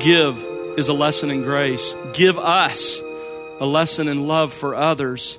Give 0.00 0.42
is 0.78 0.88
a 0.88 0.94
lesson 0.94 1.30
in 1.30 1.42
grace. 1.42 1.94
Give 2.14 2.38
us 2.38 3.02
a 3.60 3.66
lesson 3.66 4.08
in 4.08 4.26
love 4.26 4.50
for 4.50 4.74
others. 4.74 5.38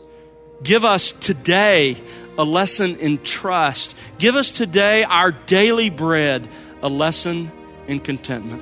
Give 0.62 0.86
us 0.86 1.14
today 1.14 1.98
a 2.38 2.44
lesson 2.44 2.96
in 2.98 3.24
trust. 3.24 3.98
Give 4.20 4.36
us 4.36 4.52
today 4.52 5.04
our 5.04 5.32
daily 5.32 5.90
bread, 5.90 6.48
a 6.84 6.90
lesson 6.90 7.52
in 7.88 8.02
contentment. 8.02 8.62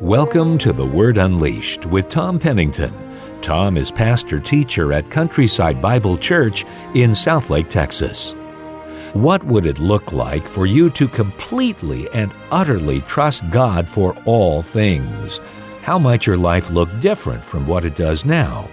Welcome 0.00 0.58
to 0.58 0.72
The 0.72 0.86
Word 0.86 1.18
Unleashed 1.18 1.86
with 1.86 2.08
Tom 2.08 2.40
Pennington. 2.40 3.05
Tom 3.46 3.76
is 3.76 3.92
pastor 3.92 4.40
teacher 4.40 4.92
at 4.92 5.08
Countryside 5.08 5.80
Bible 5.80 6.18
Church 6.18 6.64
in 6.96 7.12
Southlake, 7.12 7.68
Texas. 7.68 8.32
What 9.12 9.44
would 9.44 9.66
it 9.66 9.78
look 9.78 10.10
like 10.10 10.48
for 10.48 10.66
you 10.66 10.90
to 10.90 11.06
completely 11.06 12.10
and 12.10 12.32
utterly 12.50 13.02
trust 13.02 13.48
God 13.50 13.88
for 13.88 14.16
all 14.24 14.62
things? 14.62 15.40
How 15.82 15.96
might 15.96 16.26
your 16.26 16.36
life 16.36 16.70
look 16.70 16.88
different 16.98 17.44
from 17.44 17.68
what 17.68 17.84
it 17.84 17.94
does 17.94 18.24
now? 18.24 18.68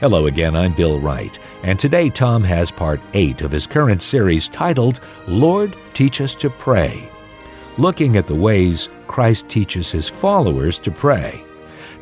Hello 0.00 0.26
again, 0.26 0.54
I'm 0.54 0.74
Bill 0.74 1.00
Wright, 1.00 1.38
and 1.62 1.78
today 1.78 2.10
Tom 2.10 2.44
has 2.44 2.70
part 2.70 3.00
8 3.14 3.40
of 3.40 3.50
his 3.50 3.66
current 3.66 4.02
series 4.02 4.46
titled 4.46 5.00
Lord, 5.26 5.74
Teach 5.94 6.20
Us 6.20 6.34
to 6.34 6.50
Pray 6.50 7.08
looking 7.78 8.16
at 8.16 8.26
the 8.26 8.34
ways 8.34 8.90
Christ 9.06 9.48
teaches 9.48 9.90
his 9.90 10.06
followers 10.06 10.78
to 10.80 10.90
pray. 10.90 11.42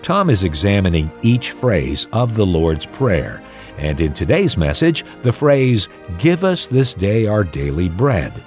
Tom 0.02 0.30
is 0.30 0.44
examining 0.44 1.12
each 1.22 1.52
phrase 1.52 2.06
of 2.12 2.34
the 2.34 2.46
Lord's 2.46 2.86
Prayer, 2.86 3.42
and 3.76 4.00
in 4.00 4.14
today's 4.14 4.56
message, 4.56 5.04
the 5.20 5.32
phrase, 5.32 5.88
Give 6.18 6.42
us 6.42 6.66
this 6.66 6.94
day 6.94 7.26
our 7.26 7.44
daily 7.44 7.90
bread. 7.90 8.42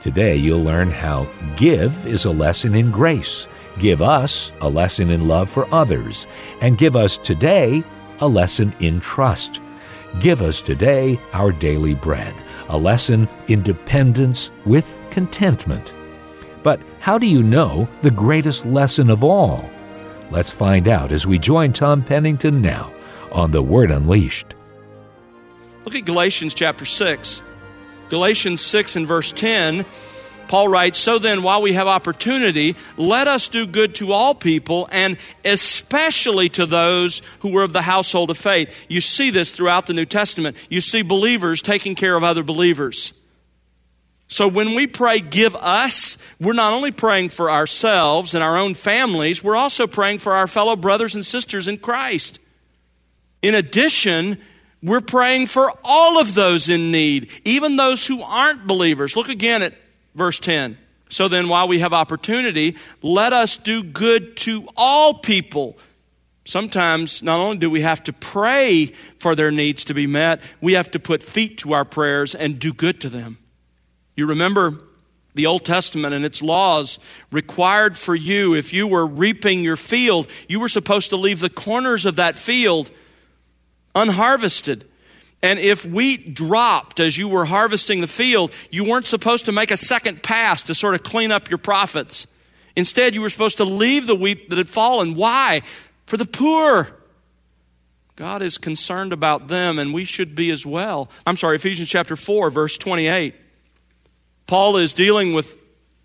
Today, 0.00 0.34
you'll 0.36 0.62
learn 0.62 0.90
how 0.90 1.28
give 1.56 2.04
is 2.06 2.24
a 2.24 2.30
lesson 2.30 2.74
in 2.74 2.90
grace, 2.90 3.46
give 3.78 4.02
us 4.02 4.52
a 4.60 4.68
lesson 4.68 5.10
in 5.10 5.28
love 5.28 5.48
for 5.48 5.72
others, 5.72 6.26
and 6.60 6.78
give 6.78 6.96
us 6.96 7.16
today 7.16 7.84
a 8.20 8.26
lesson 8.26 8.74
in 8.80 8.98
trust. 8.98 9.60
Give 10.20 10.42
us 10.42 10.60
today 10.60 11.18
our 11.32 11.52
daily 11.52 11.94
bread, 11.94 12.34
a 12.68 12.78
lesson 12.78 13.28
in 13.46 13.62
dependence 13.62 14.50
with 14.64 14.98
contentment. 15.10 15.94
But 16.64 16.80
how 16.98 17.18
do 17.18 17.26
you 17.26 17.42
know 17.42 17.88
the 18.00 18.10
greatest 18.10 18.66
lesson 18.66 19.10
of 19.10 19.22
all? 19.22 19.68
Let's 20.30 20.50
find 20.50 20.88
out 20.88 21.10
as 21.10 21.26
we 21.26 21.38
join 21.38 21.72
Tom 21.72 22.02
Pennington 22.02 22.60
now 22.60 22.92
on 23.32 23.50
The 23.50 23.62
Word 23.62 23.90
Unleashed. 23.90 24.54
Look 25.84 25.94
at 25.94 26.04
Galatians 26.04 26.52
chapter 26.52 26.84
6. 26.84 27.42
Galatians 28.10 28.60
6 28.60 28.96
and 28.96 29.06
verse 29.06 29.32
10, 29.32 29.86
Paul 30.48 30.68
writes, 30.68 30.98
So 30.98 31.18
then, 31.18 31.42
while 31.42 31.62
we 31.62 31.74
have 31.74 31.86
opportunity, 31.86 32.76
let 32.96 33.26
us 33.26 33.48
do 33.48 33.66
good 33.66 33.94
to 33.96 34.12
all 34.12 34.34
people, 34.34 34.88
and 34.92 35.16
especially 35.44 36.48
to 36.50 36.66
those 36.66 37.22
who 37.40 37.56
are 37.56 37.62
of 37.62 37.72
the 37.72 37.82
household 37.82 38.30
of 38.30 38.38
faith. 38.38 38.74
You 38.88 39.00
see 39.00 39.30
this 39.30 39.50
throughout 39.50 39.86
the 39.86 39.94
New 39.94 40.06
Testament. 40.06 40.56
You 40.68 40.80
see 40.80 41.02
believers 41.02 41.62
taking 41.62 41.94
care 41.94 42.16
of 42.16 42.24
other 42.24 42.42
believers. 42.42 43.12
So 44.28 44.46
when 44.46 44.74
we 44.74 44.86
pray, 44.86 45.20
give 45.20 45.56
us, 45.56 46.18
we're 46.38 46.52
not 46.52 46.74
only 46.74 46.92
praying 46.92 47.30
for 47.30 47.50
ourselves 47.50 48.34
and 48.34 48.44
our 48.44 48.58
own 48.58 48.74
families, 48.74 49.42
we're 49.42 49.56
also 49.56 49.86
praying 49.86 50.18
for 50.18 50.34
our 50.34 50.46
fellow 50.46 50.76
brothers 50.76 51.14
and 51.14 51.24
sisters 51.24 51.66
in 51.66 51.78
Christ. 51.78 52.38
In 53.40 53.54
addition, 53.54 54.38
we're 54.82 55.00
praying 55.00 55.46
for 55.46 55.72
all 55.82 56.20
of 56.20 56.34
those 56.34 56.68
in 56.68 56.90
need, 56.90 57.30
even 57.46 57.76
those 57.76 58.06
who 58.06 58.22
aren't 58.22 58.66
believers. 58.66 59.16
Look 59.16 59.30
again 59.30 59.62
at 59.62 59.74
verse 60.14 60.38
10. 60.38 60.76
So 61.08 61.28
then, 61.28 61.48
while 61.48 61.66
we 61.66 61.78
have 61.78 61.94
opportunity, 61.94 62.76
let 63.00 63.32
us 63.32 63.56
do 63.56 63.82
good 63.82 64.36
to 64.38 64.68
all 64.76 65.14
people. 65.14 65.78
Sometimes, 66.44 67.22
not 67.22 67.40
only 67.40 67.56
do 67.56 67.70
we 67.70 67.80
have 67.80 68.04
to 68.04 68.12
pray 68.12 68.92
for 69.18 69.34
their 69.34 69.50
needs 69.50 69.84
to 69.84 69.94
be 69.94 70.06
met, 70.06 70.42
we 70.60 70.74
have 70.74 70.90
to 70.90 70.98
put 70.98 71.22
feet 71.22 71.58
to 71.58 71.72
our 71.72 71.86
prayers 71.86 72.34
and 72.34 72.58
do 72.58 72.74
good 72.74 73.00
to 73.00 73.08
them. 73.08 73.38
You 74.18 74.26
remember 74.26 74.80
the 75.34 75.46
Old 75.46 75.64
Testament 75.64 76.12
and 76.12 76.24
its 76.24 76.42
laws 76.42 76.98
required 77.30 77.96
for 77.96 78.16
you, 78.16 78.56
if 78.56 78.72
you 78.72 78.88
were 78.88 79.06
reaping 79.06 79.62
your 79.62 79.76
field, 79.76 80.26
you 80.48 80.58
were 80.58 80.68
supposed 80.68 81.10
to 81.10 81.16
leave 81.16 81.38
the 81.38 81.48
corners 81.48 82.04
of 82.04 82.16
that 82.16 82.34
field 82.34 82.90
unharvested. 83.94 84.84
And 85.40 85.60
if 85.60 85.84
wheat 85.84 86.34
dropped 86.34 86.98
as 86.98 87.16
you 87.16 87.28
were 87.28 87.44
harvesting 87.44 88.00
the 88.00 88.08
field, 88.08 88.52
you 88.72 88.82
weren't 88.82 89.06
supposed 89.06 89.44
to 89.44 89.52
make 89.52 89.70
a 89.70 89.76
second 89.76 90.20
pass 90.20 90.64
to 90.64 90.74
sort 90.74 90.96
of 90.96 91.04
clean 91.04 91.30
up 91.30 91.48
your 91.48 91.58
profits. 91.58 92.26
Instead, 92.74 93.14
you 93.14 93.20
were 93.22 93.30
supposed 93.30 93.58
to 93.58 93.64
leave 93.64 94.08
the 94.08 94.16
wheat 94.16 94.50
that 94.50 94.58
had 94.58 94.68
fallen. 94.68 95.14
Why? 95.14 95.62
For 96.06 96.16
the 96.16 96.26
poor. 96.26 96.88
God 98.16 98.42
is 98.42 98.58
concerned 98.58 99.12
about 99.12 99.46
them, 99.46 99.78
and 99.78 99.94
we 99.94 100.04
should 100.04 100.34
be 100.34 100.50
as 100.50 100.66
well. 100.66 101.08
I'm 101.24 101.36
sorry, 101.36 101.54
Ephesians 101.54 101.88
chapter 101.88 102.16
4, 102.16 102.50
verse 102.50 102.76
28. 102.76 103.36
Paul 104.48 104.78
is 104.78 104.94
dealing 104.94 105.34
with 105.34 105.56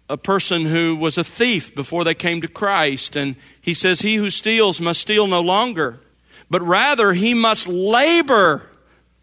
a 0.10 0.18
person 0.18 0.66
who 0.66 0.98
was 0.98 1.18
a 1.18 1.24
thief 1.24 1.74
before 1.74 2.04
they 2.04 2.14
came 2.14 2.42
to 2.42 2.48
Christ, 2.48 3.16
and 3.16 3.38
he 3.62 3.74
says, 3.74 4.02
He 4.02 4.16
who 4.16 4.30
steals 4.30 4.82
must 4.82 5.02
steal 5.02 5.26
no 5.28 5.42
longer, 5.42 6.02
but 6.50 6.62
rather 6.62 7.14
he 7.14 7.34
must 7.34 7.70
labor, 7.70 8.70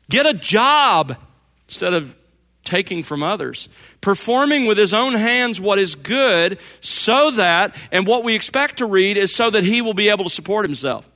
get 0.08 0.24
a 0.24 0.32
job 0.32 1.16
instead 1.68 1.92
of 1.92 2.16
taking 2.64 3.02
from 3.02 3.22
others, 3.22 3.68
performing 4.00 4.64
with 4.64 4.78
his 4.78 4.94
own 4.94 5.14
hands 5.14 5.60
what 5.60 5.78
is 5.78 5.96
good, 5.96 6.58
so 6.80 7.30
that, 7.32 7.76
and 7.92 8.06
what 8.06 8.24
we 8.24 8.34
expect 8.34 8.78
to 8.78 8.86
read 8.86 9.18
is 9.18 9.34
so 9.34 9.50
that 9.50 9.64
he 9.64 9.82
will 9.82 9.94
be 9.94 10.08
able 10.08 10.24
to 10.24 10.30
support 10.30 10.64
himself. 10.64 11.06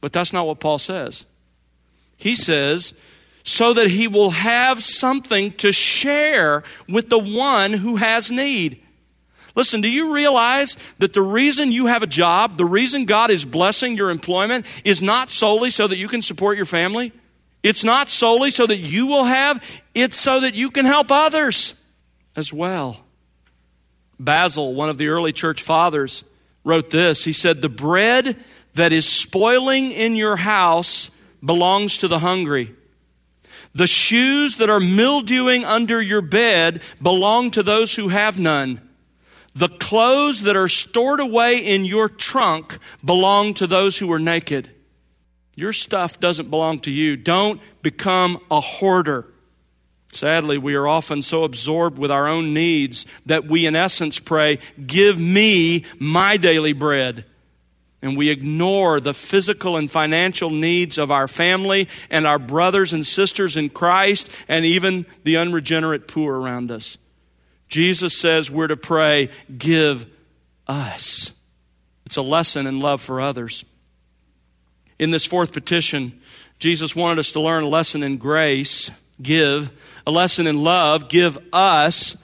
But 0.00 0.14
that's 0.14 0.32
not 0.32 0.46
what 0.46 0.60
Paul 0.60 0.78
says. 0.78 1.26
He 2.16 2.36
says, 2.36 2.94
so 3.44 3.72
that 3.74 3.90
he 3.90 4.08
will 4.08 4.30
have 4.30 4.82
something 4.82 5.52
to 5.52 5.72
share 5.72 6.62
with 6.88 7.08
the 7.08 7.18
one 7.18 7.72
who 7.72 7.96
has 7.96 8.30
need. 8.30 8.82
Listen, 9.54 9.80
do 9.80 9.90
you 9.90 10.14
realize 10.14 10.76
that 10.98 11.12
the 11.12 11.22
reason 11.22 11.72
you 11.72 11.86
have 11.86 12.02
a 12.02 12.06
job, 12.06 12.56
the 12.56 12.64
reason 12.64 13.04
God 13.04 13.30
is 13.30 13.44
blessing 13.44 13.96
your 13.96 14.10
employment, 14.10 14.66
is 14.84 15.02
not 15.02 15.30
solely 15.30 15.70
so 15.70 15.88
that 15.88 15.96
you 15.96 16.08
can 16.08 16.22
support 16.22 16.56
your 16.56 16.66
family? 16.66 17.12
It's 17.62 17.84
not 17.84 18.08
solely 18.08 18.50
so 18.50 18.66
that 18.66 18.78
you 18.78 19.06
will 19.06 19.24
have, 19.24 19.62
it's 19.94 20.16
so 20.16 20.40
that 20.40 20.54
you 20.54 20.70
can 20.70 20.86
help 20.86 21.10
others 21.10 21.74
as 22.36 22.52
well. 22.52 23.04
Basil, 24.18 24.74
one 24.74 24.88
of 24.88 24.98
the 24.98 25.08
early 25.08 25.32
church 25.32 25.62
fathers, 25.62 26.24
wrote 26.64 26.90
this. 26.90 27.24
He 27.24 27.32
said, 27.32 27.60
The 27.60 27.68
bread 27.68 28.36
that 28.74 28.92
is 28.92 29.06
spoiling 29.06 29.90
in 29.90 30.14
your 30.14 30.36
house 30.36 31.10
belongs 31.44 31.98
to 31.98 32.08
the 32.08 32.18
hungry 32.18 32.74
the 33.74 33.86
shoes 33.86 34.56
that 34.56 34.70
are 34.70 34.80
mildewing 34.80 35.64
under 35.64 36.00
your 36.00 36.22
bed 36.22 36.82
belong 37.00 37.50
to 37.52 37.62
those 37.62 37.94
who 37.94 38.08
have 38.08 38.38
none. 38.38 38.80
The 39.54 39.68
clothes 39.68 40.42
that 40.42 40.56
are 40.56 40.68
stored 40.68 41.20
away 41.20 41.58
in 41.58 41.84
your 41.84 42.08
trunk 42.08 42.78
belong 43.04 43.54
to 43.54 43.66
those 43.66 43.98
who 43.98 44.12
are 44.12 44.18
naked. 44.18 44.70
Your 45.56 45.72
stuff 45.72 46.20
doesn't 46.20 46.50
belong 46.50 46.80
to 46.80 46.90
you. 46.90 47.16
Don't 47.16 47.60
become 47.82 48.38
a 48.50 48.60
hoarder. 48.60 49.26
Sadly, 50.12 50.58
we 50.58 50.74
are 50.74 50.88
often 50.88 51.22
so 51.22 51.44
absorbed 51.44 51.98
with 51.98 52.10
our 52.10 52.26
own 52.26 52.52
needs 52.52 53.06
that 53.26 53.46
we, 53.46 53.66
in 53.66 53.76
essence, 53.76 54.18
pray, 54.18 54.58
Give 54.84 55.18
me 55.18 55.84
my 55.98 56.36
daily 56.36 56.72
bread 56.72 57.24
and 58.02 58.16
we 58.16 58.30
ignore 58.30 58.98
the 59.00 59.14
physical 59.14 59.76
and 59.76 59.90
financial 59.90 60.50
needs 60.50 60.96
of 60.96 61.10
our 61.10 61.28
family 61.28 61.88
and 62.08 62.26
our 62.26 62.38
brothers 62.38 62.92
and 62.92 63.06
sisters 63.06 63.56
in 63.56 63.68
Christ 63.68 64.30
and 64.48 64.64
even 64.64 65.06
the 65.24 65.36
unregenerate 65.36 66.08
poor 66.08 66.34
around 66.34 66.70
us. 66.70 66.96
Jesus 67.68 68.16
says 68.16 68.50
we're 68.50 68.68
to 68.68 68.76
pray, 68.76 69.28
give 69.56 70.06
us. 70.66 71.32
It's 72.06 72.16
a 72.16 72.22
lesson 72.22 72.66
in 72.66 72.80
love 72.80 73.00
for 73.00 73.20
others. 73.20 73.64
In 74.98 75.10
this 75.10 75.26
fourth 75.26 75.52
petition, 75.52 76.20
Jesus 76.58 76.96
wanted 76.96 77.18
us 77.18 77.32
to 77.32 77.40
learn 77.40 77.64
a 77.64 77.68
lesson 77.68 78.02
in 78.02 78.16
grace, 78.16 78.90
give, 79.22 79.70
a 80.06 80.10
lesson 80.10 80.46
in 80.46 80.62
love, 80.62 81.08
give 81.08 81.38
us. 81.52 82.16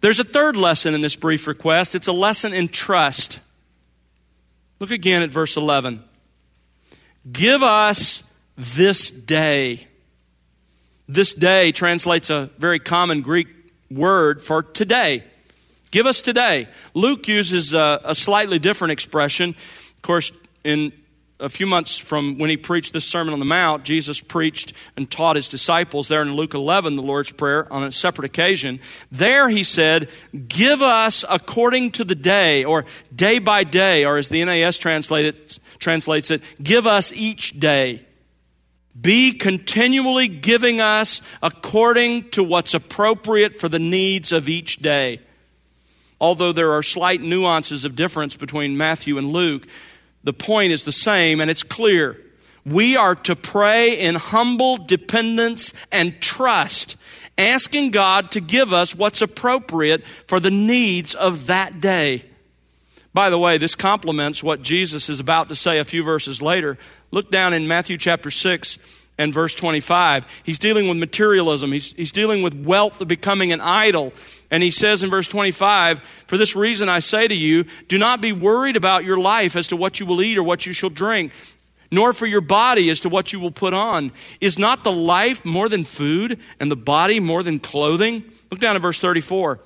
There's 0.00 0.20
a 0.20 0.24
third 0.24 0.56
lesson 0.56 0.94
in 0.94 1.00
this 1.00 1.16
brief 1.16 1.46
request. 1.46 1.94
It's 1.94 2.06
a 2.06 2.12
lesson 2.12 2.52
in 2.52 2.68
trust. 2.68 3.40
Look 4.80 4.90
again 4.90 5.22
at 5.22 5.30
verse 5.30 5.56
11. 5.56 6.02
Give 7.30 7.62
us 7.62 8.22
this 8.56 9.10
day. 9.10 9.86
This 11.08 11.32
day 11.32 11.72
translates 11.72 12.30
a 12.30 12.50
very 12.58 12.80
common 12.80 13.22
Greek 13.22 13.48
word 13.90 14.42
for 14.42 14.62
today. 14.62 15.24
Give 15.90 16.06
us 16.06 16.20
today. 16.20 16.68
Luke 16.92 17.28
uses 17.28 17.72
a, 17.72 18.00
a 18.04 18.14
slightly 18.14 18.58
different 18.58 18.92
expression. 18.92 19.50
Of 19.50 20.02
course, 20.02 20.32
in 20.64 20.92
a 21.44 21.48
few 21.50 21.66
months 21.66 21.98
from 21.98 22.38
when 22.38 22.48
he 22.48 22.56
preached 22.56 22.94
this 22.94 23.04
Sermon 23.04 23.34
on 23.34 23.38
the 23.38 23.44
Mount, 23.44 23.84
Jesus 23.84 24.18
preached 24.18 24.72
and 24.96 25.10
taught 25.10 25.36
his 25.36 25.48
disciples 25.48 26.08
there 26.08 26.22
in 26.22 26.34
Luke 26.34 26.54
11, 26.54 26.96
the 26.96 27.02
Lord's 27.02 27.30
Prayer, 27.30 27.70
on 27.70 27.84
a 27.84 27.92
separate 27.92 28.24
occasion. 28.24 28.80
There 29.12 29.50
he 29.50 29.62
said, 29.62 30.08
Give 30.48 30.80
us 30.80 31.22
according 31.28 31.92
to 31.92 32.04
the 32.04 32.14
day, 32.14 32.64
or 32.64 32.86
day 33.14 33.38
by 33.38 33.64
day, 33.64 34.06
or 34.06 34.16
as 34.16 34.30
the 34.30 34.42
NAS 34.42 34.78
translates 34.78 36.30
it, 36.30 36.42
give 36.62 36.86
us 36.86 37.12
each 37.12 37.60
day. 37.60 38.06
Be 38.98 39.32
continually 39.32 40.28
giving 40.28 40.80
us 40.80 41.20
according 41.42 42.30
to 42.30 42.42
what's 42.42 42.72
appropriate 42.72 43.60
for 43.60 43.68
the 43.68 43.78
needs 43.78 44.32
of 44.32 44.48
each 44.48 44.78
day. 44.78 45.20
Although 46.20 46.52
there 46.52 46.72
are 46.72 46.82
slight 46.82 47.20
nuances 47.20 47.84
of 47.84 47.96
difference 47.96 48.36
between 48.36 48.78
Matthew 48.78 49.18
and 49.18 49.30
Luke, 49.30 49.66
the 50.24 50.32
point 50.32 50.72
is 50.72 50.84
the 50.84 50.92
same 50.92 51.40
and 51.40 51.50
it's 51.50 51.62
clear. 51.62 52.20
We 52.66 52.96
are 52.96 53.14
to 53.14 53.36
pray 53.36 53.98
in 53.98 54.14
humble 54.14 54.78
dependence 54.78 55.74
and 55.92 56.20
trust, 56.20 56.96
asking 57.36 57.90
God 57.90 58.30
to 58.32 58.40
give 58.40 58.72
us 58.72 58.94
what's 58.94 59.20
appropriate 59.20 60.02
for 60.26 60.40
the 60.40 60.50
needs 60.50 61.14
of 61.14 61.46
that 61.46 61.80
day. 61.80 62.24
By 63.12 63.30
the 63.30 63.38
way, 63.38 63.58
this 63.58 63.74
complements 63.74 64.42
what 64.42 64.62
Jesus 64.62 65.08
is 65.08 65.20
about 65.20 65.48
to 65.50 65.54
say 65.54 65.78
a 65.78 65.84
few 65.84 66.02
verses 66.02 66.42
later. 66.42 66.78
Look 67.10 67.30
down 67.30 67.52
in 67.52 67.68
Matthew 67.68 67.96
chapter 67.98 68.30
6 68.30 68.78
and 69.18 69.32
verse 69.32 69.54
25. 69.54 70.26
He's 70.42 70.58
dealing 70.58 70.88
with 70.88 70.98
materialism, 70.98 71.72
he's, 71.72 71.92
he's 71.92 72.12
dealing 72.12 72.42
with 72.42 72.54
wealth 72.54 73.06
becoming 73.06 73.52
an 73.52 73.60
idol. 73.60 74.12
And 74.50 74.62
he 74.62 74.70
says 74.70 75.02
in 75.02 75.10
verse 75.10 75.28
25, 75.28 76.00
For 76.26 76.36
this 76.36 76.54
reason 76.54 76.88
I 76.88 76.98
say 76.98 77.26
to 77.26 77.34
you, 77.34 77.64
do 77.88 77.98
not 77.98 78.20
be 78.20 78.32
worried 78.32 78.76
about 78.76 79.04
your 79.04 79.16
life 79.16 79.56
as 79.56 79.68
to 79.68 79.76
what 79.76 80.00
you 80.00 80.06
will 80.06 80.22
eat 80.22 80.38
or 80.38 80.42
what 80.42 80.66
you 80.66 80.72
shall 80.72 80.90
drink, 80.90 81.32
nor 81.90 82.12
for 82.12 82.26
your 82.26 82.40
body 82.40 82.90
as 82.90 83.00
to 83.00 83.08
what 83.08 83.32
you 83.32 83.40
will 83.40 83.50
put 83.50 83.74
on. 83.74 84.12
Is 84.40 84.58
not 84.58 84.84
the 84.84 84.92
life 84.92 85.44
more 85.44 85.68
than 85.68 85.84
food, 85.84 86.38
and 86.60 86.70
the 86.70 86.76
body 86.76 87.20
more 87.20 87.42
than 87.42 87.58
clothing? 87.58 88.24
Look 88.50 88.60
down 88.60 88.76
at 88.76 88.82
verse 88.82 89.00
34. 89.00 89.60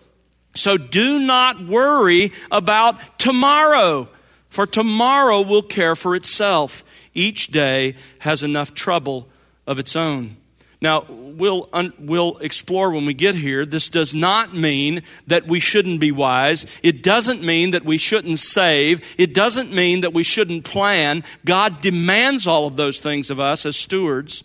So 0.54 0.76
do 0.76 1.18
not 1.18 1.66
worry 1.66 2.32
about 2.50 3.18
tomorrow, 3.18 4.08
for 4.48 4.66
tomorrow 4.66 5.42
will 5.42 5.62
care 5.62 5.94
for 5.94 6.16
itself. 6.16 6.84
Each 7.14 7.48
day 7.48 7.96
has 8.20 8.42
enough 8.42 8.74
trouble 8.74 9.28
of 9.68 9.78
its 9.78 9.94
own. 9.94 10.36
Now, 10.80 11.04
we'll, 11.08 11.68
un- 11.72 11.92
we'll 11.98 12.38
explore 12.38 12.90
when 12.90 13.04
we 13.04 13.12
get 13.12 13.34
here. 13.34 13.66
This 13.66 13.88
does 13.88 14.14
not 14.14 14.54
mean 14.54 15.02
that 15.26 15.46
we 15.46 15.60
shouldn't 15.60 16.00
be 16.00 16.12
wise. 16.12 16.66
It 16.82 17.02
doesn't 17.02 17.42
mean 17.42 17.72
that 17.72 17.84
we 17.84 17.98
shouldn't 17.98 18.38
save. 18.38 19.00
It 19.18 19.34
doesn't 19.34 19.72
mean 19.72 20.02
that 20.02 20.14
we 20.14 20.22
shouldn't 20.22 20.64
plan. 20.64 21.24
God 21.44 21.82
demands 21.82 22.46
all 22.46 22.66
of 22.66 22.76
those 22.76 22.98
things 22.98 23.28
of 23.28 23.40
us 23.40 23.66
as 23.66 23.76
stewards. 23.76 24.44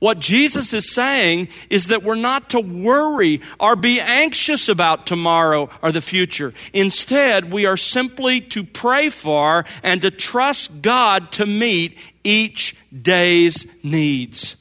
What 0.00 0.20
Jesus 0.20 0.72
is 0.72 0.92
saying 0.92 1.48
is 1.70 1.88
that 1.88 2.04
we're 2.04 2.14
not 2.14 2.50
to 2.50 2.60
worry 2.60 3.40
or 3.58 3.74
be 3.74 4.00
anxious 4.00 4.68
about 4.68 5.06
tomorrow 5.06 5.70
or 5.82 5.90
the 5.90 6.00
future. 6.00 6.54
Instead, 6.72 7.52
we 7.52 7.66
are 7.66 7.76
simply 7.76 8.40
to 8.40 8.62
pray 8.62 9.10
for 9.10 9.64
and 9.82 10.02
to 10.02 10.12
trust 10.12 10.82
God 10.82 11.32
to 11.32 11.46
meet 11.46 11.98
each 12.28 12.76
day's 12.92 13.66
needs. 13.82 14.56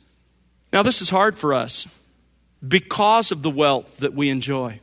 Now, 0.71 0.83
this 0.83 1.01
is 1.01 1.09
hard 1.09 1.37
for 1.37 1.53
us 1.53 1.85
because 2.65 3.31
of 3.31 3.41
the 3.41 3.49
wealth 3.49 3.97
that 3.97 4.13
we 4.13 4.29
enjoy. 4.29 4.79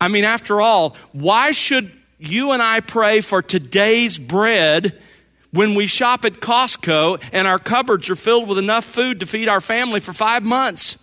I 0.00 0.08
mean, 0.08 0.24
after 0.24 0.60
all, 0.60 0.96
why 1.12 1.52
should 1.52 1.92
you 2.18 2.50
and 2.50 2.60
I 2.60 2.80
pray 2.80 3.20
for 3.20 3.42
today's 3.42 4.18
bread 4.18 5.00
when 5.52 5.74
we 5.74 5.86
shop 5.86 6.24
at 6.24 6.40
Costco 6.40 7.22
and 7.32 7.46
our 7.46 7.60
cupboards 7.60 8.10
are 8.10 8.16
filled 8.16 8.48
with 8.48 8.58
enough 8.58 8.84
food 8.84 9.20
to 9.20 9.26
feed 9.26 9.48
our 9.48 9.60
family 9.60 10.00
for 10.00 10.12
five 10.12 10.42
months? 10.42 10.98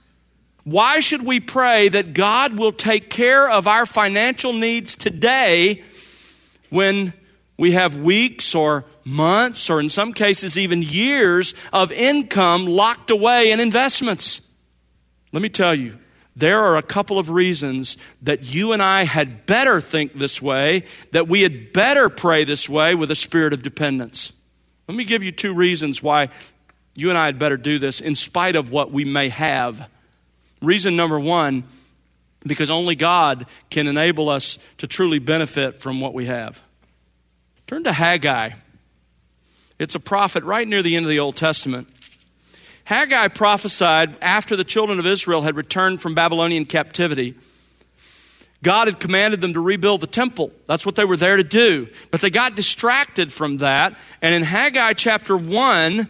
Why 0.66 1.00
should 1.00 1.24
we 1.24 1.40
pray 1.40 1.88
that 1.90 2.14
God 2.14 2.60
will 2.60 2.74
take 2.74 3.10
care 3.10 3.50
of 3.50 3.68
our 3.68 3.86
financial 3.86 4.52
needs 4.52 4.96
today 4.96 5.84
when 6.70 7.14
we 7.58 7.72
have 7.74 7.98
weeks 7.98 8.56
or 8.56 8.86
months 9.04 9.70
or 9.70 9.80
in 9.80 9.90
some 9.90 10.14
cases 10.14 10.58
even 10.58 10.82
years 10.82 11.54
of 11.72 11.92
income 11.92 12.66
locked 12.66 13.12
away 13.12 13.52
in 13.52 13.60
investments? 13.60 14.42
Let 15.32 15.42
me 15.42 15.50
tell 15.50 15.74
you, 15.76 15.98
there 16.36 16.64
are 16.64 16.78
a 16.78 16.82
couple 16.82 17.20
of 17.20 17.30
reasons 17.30 17.98
that 18.24 18.54
you 18.54 18.72
and 18.72 18.82
I 18.82 19.06
had 19.06 19.46
better 19.46 19.80
think 19.80 20.18
this 20.18 20.42
way, 20.42 20.86
that 21.12 21.28
we 21.28 21.44
had 21.44 21.74
better 21.74 22.10
pray 22.10 22.44
this 22.44 22.68
way 22.68 22.96
with 22.96 23.12
a 23.12 23.16
spirit 23.16 23.54
of 23.54 23.62
dependence. 23.62 24.34
Let 24.88 24.98
me 24.98 25.04
give 25.06 25.22
you 25.22 25.32
two 25.32 25.54
reasons 25.54 26.02
why 26.02 26.30
you 26.96 27.10
and 27.10 27.18
I 27.18 27.26
had 27.28 27.38
better 27.38 27.58
do 27.58 27.78
this 27.78 28.02
in 28.02 28.16
spite 28.16 28.56
of 28.56 28.72
what 28.72 28.92
we 28.92 29.06
may 29.06 29.30
have. 29.30 29.88
Reason 30.62 30.96
number 30.96 31.20
one, 31.20 31.66
because 32.46 32.72
only 32.72 32.96
God 32.96 33.46
can 33.70 33.88
enable 33.88 34.30
us 34.30 34.58
to 34.80 34.88
truly 34.88 35.20
benefit 35.20 35.82
from 35.82 36.02
what 36.02 36.14
we 36.14 36.26
have. 36.26 36.62
Turn 37.68 37.84
to 37.86 37.94
Haggai. 37.94 38.52
It's 39.80 39.96
a 39.96 40.00
prophet 40.00 40.44
right 40.44 40.68
near 40.68 40.82
the 40.82 40.96
end 40.96 41.06
of 41.06 41.10
the 41.10 41.20
Old 41.20 41.36
Testament. 41.36 41.88
Haggai 42.86 43.30
prophesied 43.30 44.18
after 44.22 44.56
the 44.56 44.64
children 44.64 45.00
of 45.00 45.06
Israel 45.06 45.42
had 45.42 45.56
returned 45.56 46.02
from 46.02 46.16
Babylonian 46.16 46.66
captivity. 46.66 47.36
God 48.62 48.88
had 48.88 49.00
commanded 49.00 49.42
them 49.42 49.54
to 49.54 49.60
rebuild 49.60 50.02
the 50.02 50.08
temple. 50.08 50.52
That's 50.66 50.86
what 50.86 50.96
they 50.96 51.06
were 51.06 51.18
there 51.18 51.38
to 51.38 51.44
do. 51.44 51.88
But 52.12 52.22
they 52.22 52.30
got 52.30 52.56
distracted 52.56 53.32
from 53.32 53.58
that. 53.58 53.98
And 54.22 54.34
in 54.34 54.42
Haggai 54.42 54.94
chapter 54.94 55.36
1, 55.36 56.08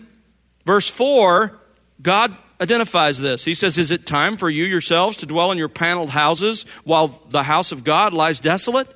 verse 0.66 0.90
4, 0.90 1.60
God 2.02 2.36
identifies 2.62 3.20
this. 3.20 3.44
He 3.44 3.56
says, 3.56 3.78
Is 3.78 3.92
it 3.92 4.06
time 4.06 4.38
for 4.38 4.50
you 4.50 4.66
yourselves 4.66 5.18
to 5.18 5.26
dwell 5.26 5.52
in 5.52 5.58
your 5.58 5.70
paneled 5.70 6.10
houses 6.10 6.66
while 6.84 7.08
the 7.30 7.44
house 7.44 7.72
of 7.72 7.84
God 7.84 8.14
lies 8.14 8.40
desolate? 8.40 8.88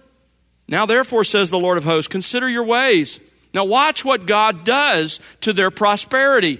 Now, 0.67 0.85
therefore, 0.85 1.23
says 1.23 1.49
the 1.49 1.59
Lord 1.59 1.77
of 1.77 1.83
hosts, 1.83 2.07
consider 2.07 2.49
your 2.49 2.63
ways. 2.63 3.19
Now, 3.53 3.63
watch 3.63 4.03
what 4.03 4.25
God 4.25 4.63
does 4.65 5.19
to 5.41 5.53
their 5.53 5.71
prosperity. 5.71 6.59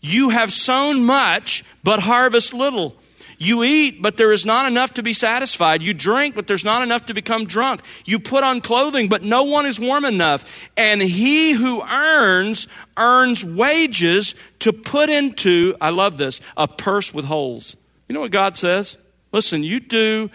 You 0.00 0.30
have 0.30 0.52
sown 0.52 1.04
much, 1.04 1.64
but 1.84 2.00
harvest 2.00 2.52
little. 2.52 2.96
You 3.42 3.64
eat, 3.64 4.02
but 4.02 4.18
there 4.18 4.32
is 4.32 4.44
not 4.44 4.66
enough 4.66 4.94
to 4.94 5.02
be 5.02 5.14
satisfied. 5.14 5.82
You 5.82 5.94
drink, 5.94 6.34
but 6.34 6.46
there's 6.46 6.64
not 6.64 6.82
enough 6.82 7.06
to 7.06 7.14
become 7.14 7.46
drunk. 7.46 7.80
You 8.04 8.18
put 8.18 8.44
on 8.44 8.60
clothing, 8.60 9.08
but 9.08 9.22
no 9.22 9.44
one 9.44 9.64
is 9.64 9.80
warm 9.80 10.04
enough. 10.04 10.44
And 10.76 11.00
he 11.00 11.52
who 11.52 11.82
earns, 11.82 12.68
earns 12.98 13.42
wages 13.42 14.34
to 14.58 14.74
put 14.74 15.08
into, 15.08 15.74
I 15.80 15.88
love 15.88 16.18
this, 16.18 16.42
a 16.54 16.68
purse 16.68 17.14
with 17.14 17.24
holes. 17.24 17.76
You 18.08 18.14
know 18.14 18.20
what 18.20 18.30
God 18.30 18.58
says? 18.58 18.98
Listen, 19.32 19.62
you 19.62 19.80
do 19.80 20.30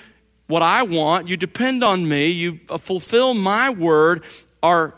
what 0.47 0.61
I 0.61 0.83
want, 0.83 1.27
you 1.27 1.37
depend 1.37 1.83
on 1.83 2.07
me, 2.07 2.27
you 2.27 2.59
uh, 2.69 2.77
fulfill 2.77 3.33
my 3.33 3.69
word, 3.69 4.23
or 4.61 4.95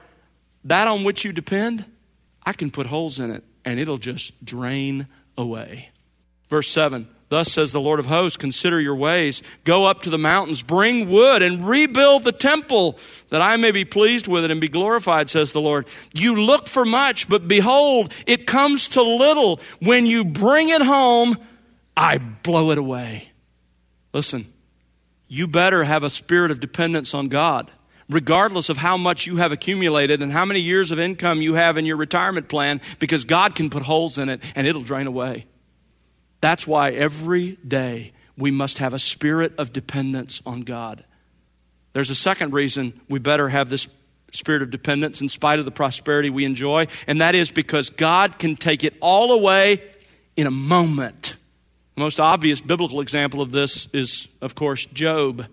that 0.65 0.87
on 0.87 1.03
which 1.03 1.23
you 1.23 1.31
depend, 1.31 1.85
I 2.45 2.53
can 2.53 2.71
put 2.71 2.87
holes 2.87 3.19
in 3.19 3.31
it 3.31 3.43
and 3.65 3.79
it'll 3.79 3.97
just 3.97 4.43
drain 4.43 5.07
away. 5.37 5.89
Verse 6.49 6.69
7 6.69 7.07
Thus 7.29 7.51
says 7.51 7.73
the 7.73 7.81
Lord 7.81 7.99
of 7.99 8.05
hosts, 8.05 8.37
consider 8.37 8.79
your 8.79 8.95
ways. 8.95 9.43
Go 9.65 9.85
up 9.85 10.03
to 10.03 10.09
the 10.09 10.17
mountains, 10.17 10.61
bring 10.61 11.09
wood, 11.09 11.41
and 11.41 11.67
rebuild 11.67 12.23
the 12.23 12.31
temple, 12.31 12.97
that 13.29 13.41
I 13.41 13.57
may 13.57 13.71
be 13.71 13.83
pleased 13.83 14.29
with 14.29 14.45
it 14.45 14.51
and 14.51 14.61
be 14.61 14.69
glorified, 14.69 15.27
says 15.27 15.51
the 15.51 15.59
Lord. 15.59 15.87
You 16.13 16.35
look 16.35 16.69
for 16.69 16.85
much, 16.85 17.27
but 17.27 17.45
behold, 17.45 18.13
it 18.25 18.47
comes 18.47 18.87
to 18.89 19.01
little. 19.01 19.59
When 19.81 20.05
you 20.05 20.23
bring 20.23 20.69
it 20.69 20.81
home, 20.81 21.37
I 21.97 22.17
blow 22.17 22.71
it 22.71 22.77
away. 22.77 23.29
Listen, 24.13 24.45
you 25.27 25.47
better 25.47 25.83
have 25.83 26.03
a 26.03 26.09
spirit 26.09 26.51
of 26.51 26.59
dependence 26.59 27.13
on 27.13 27.27
God, 27.27 27.71
regardless 28.09 28.69
of 28.69 28.77
how 28.77 28.97
much 28.97 29.27
you 29.27 29.37
have 29.37 29.51
accumulated 29.51 30.21
and 30.21 30.31
how 30.31 30.45
many 30.45 30.61
years 30.61 30.91
of 30.91 30.99
income 30.99 31.41
you 31.41 31.55
have 31.55 31.77
in 31.77 31.85
your 31.85 31.97
retirement 31.97 32.47
plan, 32.47 32.81
because 32.99 33.25
God 33.25 33.55
can 33.55 33.69
put 33.69 33.83
holes 33.83 34.17
in 34.17 34.29
it 34.29 34.41
and 34.55 34.65
it'll 34.65 34.81
drain 34.81 35.07
away. 35.07 35.45
That's 36.39 36.65
why 36.67 36.91
every 36.91 37.57
day 37.67 38.13
we 38.37 38.51
must 38.51 38.77
have 38.77 38.93
a 38.93 38.99
spirit 38.99 39.53
of 39.57 39.73
dependence 39.73 40.41
on 40.45 40.61
God. 40.61 41.03
There's 41.93 42.11
a 42.11 42.15
second 42.15 42.53
reason 42.53 42.99
we 43.09 43.19
better 43.19 43.49
have 43.49 43.69
this 43.69 43.87
spirit 44.31 44.61
of 44.61 44.69
dependence 44.69 45.19
in 45.21 45.29
spite 45.29 45.57
of 45.59 45.65
the 45.65 45.71
prosperity 45.71 46.29
we 46.29 46.45
enjoy, 46.45 46.87
and 47.07 47.21
that 47.21 47.33
is 47.33 47.49
because 47.49 47.89
God 47.89 48.37
can 48.37 48.55
take 48.55 48.83
it 48.83 48.93
all 49.01 49.31
away 49.31 49.83
in 50.35 50.47
a 50.47 50.51
moment. 50.51 51.26
The 51.97 52.03
most 52.03 52.19
obvious 52.19 52.61
biblical 52.61 53.01
example 53.01 53.41
of 53.41 53.51
this 53.51 53.87
is, 53.91 54.27
of 54.39 54.53
course, 54.53 54.85
Job. 54.85 55.47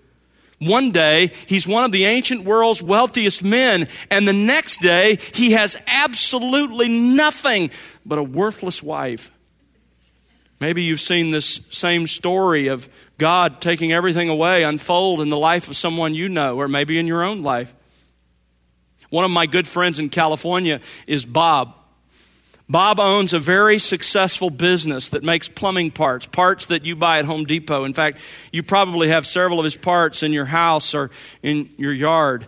One 0.58 0.90
day, 0.90 1.30
he's 1.46 1.66
one 1.66 1.84
of 1.84 1.90
the 1.92 2.04
ancient 2.04 2.44
world's 2.44 2.82
wealthiest 2.82 3.42
men, 3.42 3.88
and 4.10 4.28
the 4.28 4.34
next 4.34 4.82
day, 4.82 5.16
he 5.32 5.52
has 5.52 5.74
absolutely 5.86 6.90
nothing 6.90 7.70
but 8.04 8.18
a 8.18 8.22
worthless 8.22 8.82
wife. 8.82 9.30
Maybe 10.60 10.82
you've 10.82 11.00
seen 11.00 11.30
this 11.30 11.62
same 11.70 12.06
story 12.06 12.66
of 12.66 12.90
God 13.16 13.62
taking 13.62 13.94
everything 13.94 14.28
away 14.28 14.64
unfold 14.64 15.22
in 15.22 15.30
the 15.30 15.38
life 15.38 15.70
of 15.70 15.78
someone 15.78 16.14
you 16.14 16.28
know, 16.28 16.58
or 16.58 16.68
maybe 16.68 16.98
in 16.98 17.06
your 17.06 17.22
own 17.22 17.42
life. 17.42 17.74
One 19.08 19.24
of 19.24 19.30
my 19.30 19.46
good 19.46 19.66
friends 19.66 19.98
in 19.98 20.10
California 20.10 20.82
is 21.06 21.24
Bob. 21.24 21.74
Bob 22.68 22.99
owns 22.99 23.35
a 23.35 23.38
very 23.38 23.78
successful 23.78 24.49
business 24.49 25.11
that 25.11 25.23
makes 25.23 25.49
plumbing 25.49 25.90
parts, 25.90 26.26
parts 26.26 26.66
that 26.66 26.85
you 26.85 26.97
buy 26.97 27.18
at 27.18 27.26
Home 27.26 27.44
Depot. 27.44 27.85
In 27.85 27.92
fact, 27.92 28.18
you 28.52 28.62
probably 28.62 29.09
have 29.09 29.26
several 29.26 29.59
of 29.59 29.64
his 29.64 29.76
parts 29.76 30.23
in 30.23 30.33
your 30.33 30.47
house 30.47 30.94
or 30.94 31.11
in 31.42 31.68
your 31.76 31.92
yard. 31.92 32.47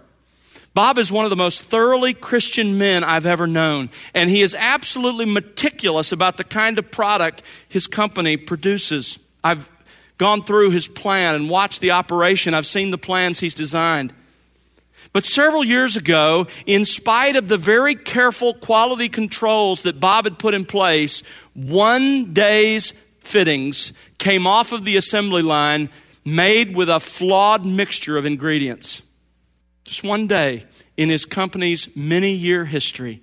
Bob 0.73 0.99
is 0.99 1.13
one 1.13 1.25
of 1.25 1.31
the 1.31 1.37
most 1.37 1.65
thoroughly 1.65 2.15
Christian 2.15 2.77
men 2.77 3.05
I've 3.05 3.27
ever 3.27 3.47
known, 3.47 3.91
and 4.15 4.29
he 4.29 4.43
is 4.43 4.55
absolutely 4.55 5.25
meticulous 5.25 6.13
about 6.13 6.37
the 6.37 6.45
kind 6.45 6.79
of 6.79 6.91
product 6.91 7.43
his 7.69 7.87
company 7.87 8.37
produces. 8.37 9.19
I've 9.43 9.71
gone 10.19 10.43
through 10.45 10.71
his 10.71 10.89
plan 10.89 11.35
and 11.35 11.51
watched 11.51 11.81
the 11.81 11.93
operation, 11.93 12.55
I've 12.55 12.67
seen 12.67 12.91
the 12.91 12.99
plans 12.99 13.41
he's 13.41 13.55
designed. 13.55 14.13
But 15.17 15.25
several 15.25 15.65
years 15.65 15.97
ago, 15.97 16.47
in 16.67 16.85
spite 16.85 17.37
of 17.37 17.49
the 17.49 17.57
very 17.57 17.95
careful 17.95 18.53
quality 18.53 19.09
controls 19.09 19.85
that 19.85 19.99
Bob 19.99 20.27
had 20.27 20.39
put 20.39 20.53
in 20.53 20.67
place, 20.67 21.23
one 21.55 22.35
day's 22.35 22.93
fittings 23.21 23.95
came 24.19 24.47
off 24.47 24.73
of 24.73 24.85
the 24.85 24.99
assembly 24.99 25.41
line 25.41 25.89
made 26.27 26.77
with 26.77 26.91
a 26.91 27.01
flawed 27.01 27.65
mixture 27.65 28.19
of 28.19 28.27
ingredients. 28.27 29.01
Just 29.85 30.05
one 30.05 30.27
day 30.27 30.65
in 30.99 31.09
his 31.09 31.25
company's 31.25 31.89
many 31.97 32.33
year 32.33 32.67
history, 32.67 33.23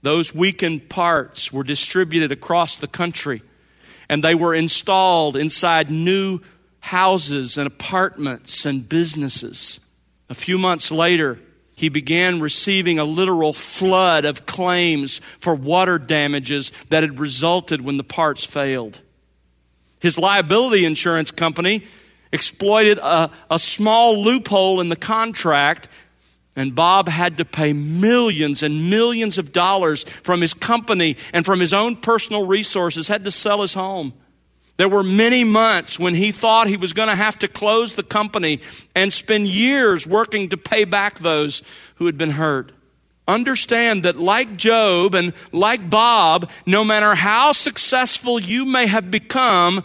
those 0.00 0.34
weakened 0.34 0.88
parts 0.88 1.52
were 1.52 1.62
distributed 1.62 2.32
across 2.32 2.78
the 2.78 2.88
country 2.88 3.42
and 4.08 4.24
they 4.24 4.34
were 4.34 4.54
installed 4.54 5.36
inside 5.36 5.90
new 5.90 6.40
houses 6.80 7.58
and 7.58 7.66
apartments 7.66 8.64
and 8.64 8.88
businesses. 8.88 9.78
A 10.30 10.34
few 10.34 10.58
months 10.58 10.90
later, 10.90 11.38
he 11.74 11.88
began 11.88 12.40
receiving 12.40 12.98
a 12.98 13.04
literal 13.04 13.52
flood 13.52 14.24
of 14.24 14.46
claims 14.46 15.20
for 15.38 15.54
water 15.54 15.98
damages 15.98 16.72
that 16.90 17.02
had 17.02 17.20
resulted 17.20 17.80
when 17.80 17.96
the 17.96 18.04
parts 18.04 18.44
failed. 18.44 19.00
His 20.00 20.18
liability 20.18 20.84
insurance 20.84 21.30
company 21.30 21.86
exploited 22.32 22.98
a, 22.98 23.30
a 23.50 23.58
small 23.58 24.22
loophole 24.22 24.80
in 24.80 24.88
the 24.88 24.96
contract, 24.96 25.88
and 26.56 26.74
Bob 26.74 27.08
had 27.08 27.38
to 27.38 27.44
pay 27.44 27.72
millions 27.72 28.62
and 28.62 28.90
millions 28.90 29.38
of 29.38 29.52
dollars 29.52 30.04
from 30.22 30.40
his 30.40 30.54
company 30.54 31.16
and 31.32 31.46
from 31.46 31.60
his 31.60 31.72
own 31.72 31.96
personal 31.96 32.46
resources, 32.46 33.08
had 33.08 33.24
to 33.24 33.30
sell 33.30 33.60
his 33.60 33.74
home. 33.74 34.12
There 34.78 34.88
were 34.88 35.02
many 35.02 35.42
months 35.42 35.98
when 35.98 36.14
he 36.14 36.30
thought 36.30 36.68
he 36.68 36.76
was 36.76 36.92
going 36.92 37.08
to 37.08 37.16
have 37.16 37.38
to 37.40 37.48
close 37.48 37.94
the 37.94 38.04
company 38.04 38.60
and 38.94 39.12
spend 39.12 39.48
years 39.48 40.06
working 40.06 40.48
to 40.50 40.56
pay 40.56 40.84
back 40.84 41.18
those 41.18 41.64
who 41.96 42.06
had 42.06 42.16
been 42.16 42.30
hurt. 42.30 42.70
Understand 43.26 44.04
that, 44.04 44.16
like 44.16 44.56
Job 44.56 45.16
and 45.16 45.34
like 45.52 45.90
Bob, 45.90 46.48
no 46.64 46.84
matter 46.84 47.16
how 47.16 47.50
successful 47.50 48.40
you 48.40 48.64
may 48.64 48.86
have 48.86 49.10
become, 49.10 49.84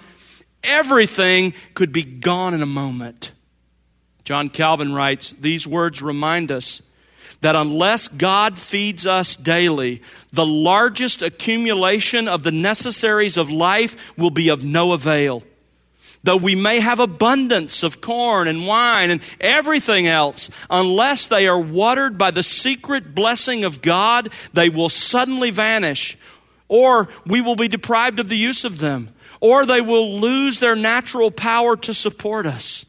everything 0.63 1.55
could 1.73 1.91
be 1.91 2.03
gone 2.03 2.53
in 2.53 2.61
a 2.61 2.67
moment. 2.67 3.31
John 4.23 4.47
Calvin 4.47 4.93
writes, 4.93 5.31
These 5.31 5.65
words 5.65 6.03
remind 6.03 6.51
us 6.51 6.83
that 7.43 7.55
unless 7.57 8.07
God 8.07 8.57
feeds 8.57 9.05
us 9.05 9.35
daily, 9.35 10.01
the 10.31 10.45
largest 10.45 11.21
accumulation 11.21 12.29
of 12.29 12.43
the 12.43 12.51
necessaries 12.51 13.35
of 13.35 13.51
life 13.51 14.17
will 14.17 14.29
be 14.29 14.47
of 14.47 14.63
no 14.63 14.93
avail. 14.93 15.43
Though 16.23 16.37
we 16.37 16.55
may 16.55 16.79
have 16.79 17.01
abundance 17.01 17.83
of 17.83 17.99
corn 17.99 18.47
and 18.47 18.65
wine 18.65 19.09
and 19.09 19.21
everything 19.41 20.07
else, 20.07 20.49
unless 20.69 21.27
they 21.27 21.45
are 21.47 21.59
watered 21.59 22.17
by 22.17 22.31
the 22.31 22.43
secret 22.43 23.13
blessing 23.13 23.65
of 23.65 23.81
God, 23.81 24.29
they 24.53 24.69
will 24.69 24.87
suddenly 24.87 25.51
vanish, 25.51 26.17
or 26.69 27.09
we 27.25 27.41
will 27.41 27.57
be 27.57 27.67
deprived 27.67 28.21
of 28.21 28.29
the 28.29 28.37
use 28.37 28.63
of 28.63 28.79
them, 28.79 29.09
or 29.41 29.65
they 29.65 29.81
will 29.81 30.17
lose 30.17 30.59
their 30.59 30.77
natural 30.77 31.29
power 31.29 31.75
to 31.75 31.93
support 31.93 32.45
us, 32.45 32.85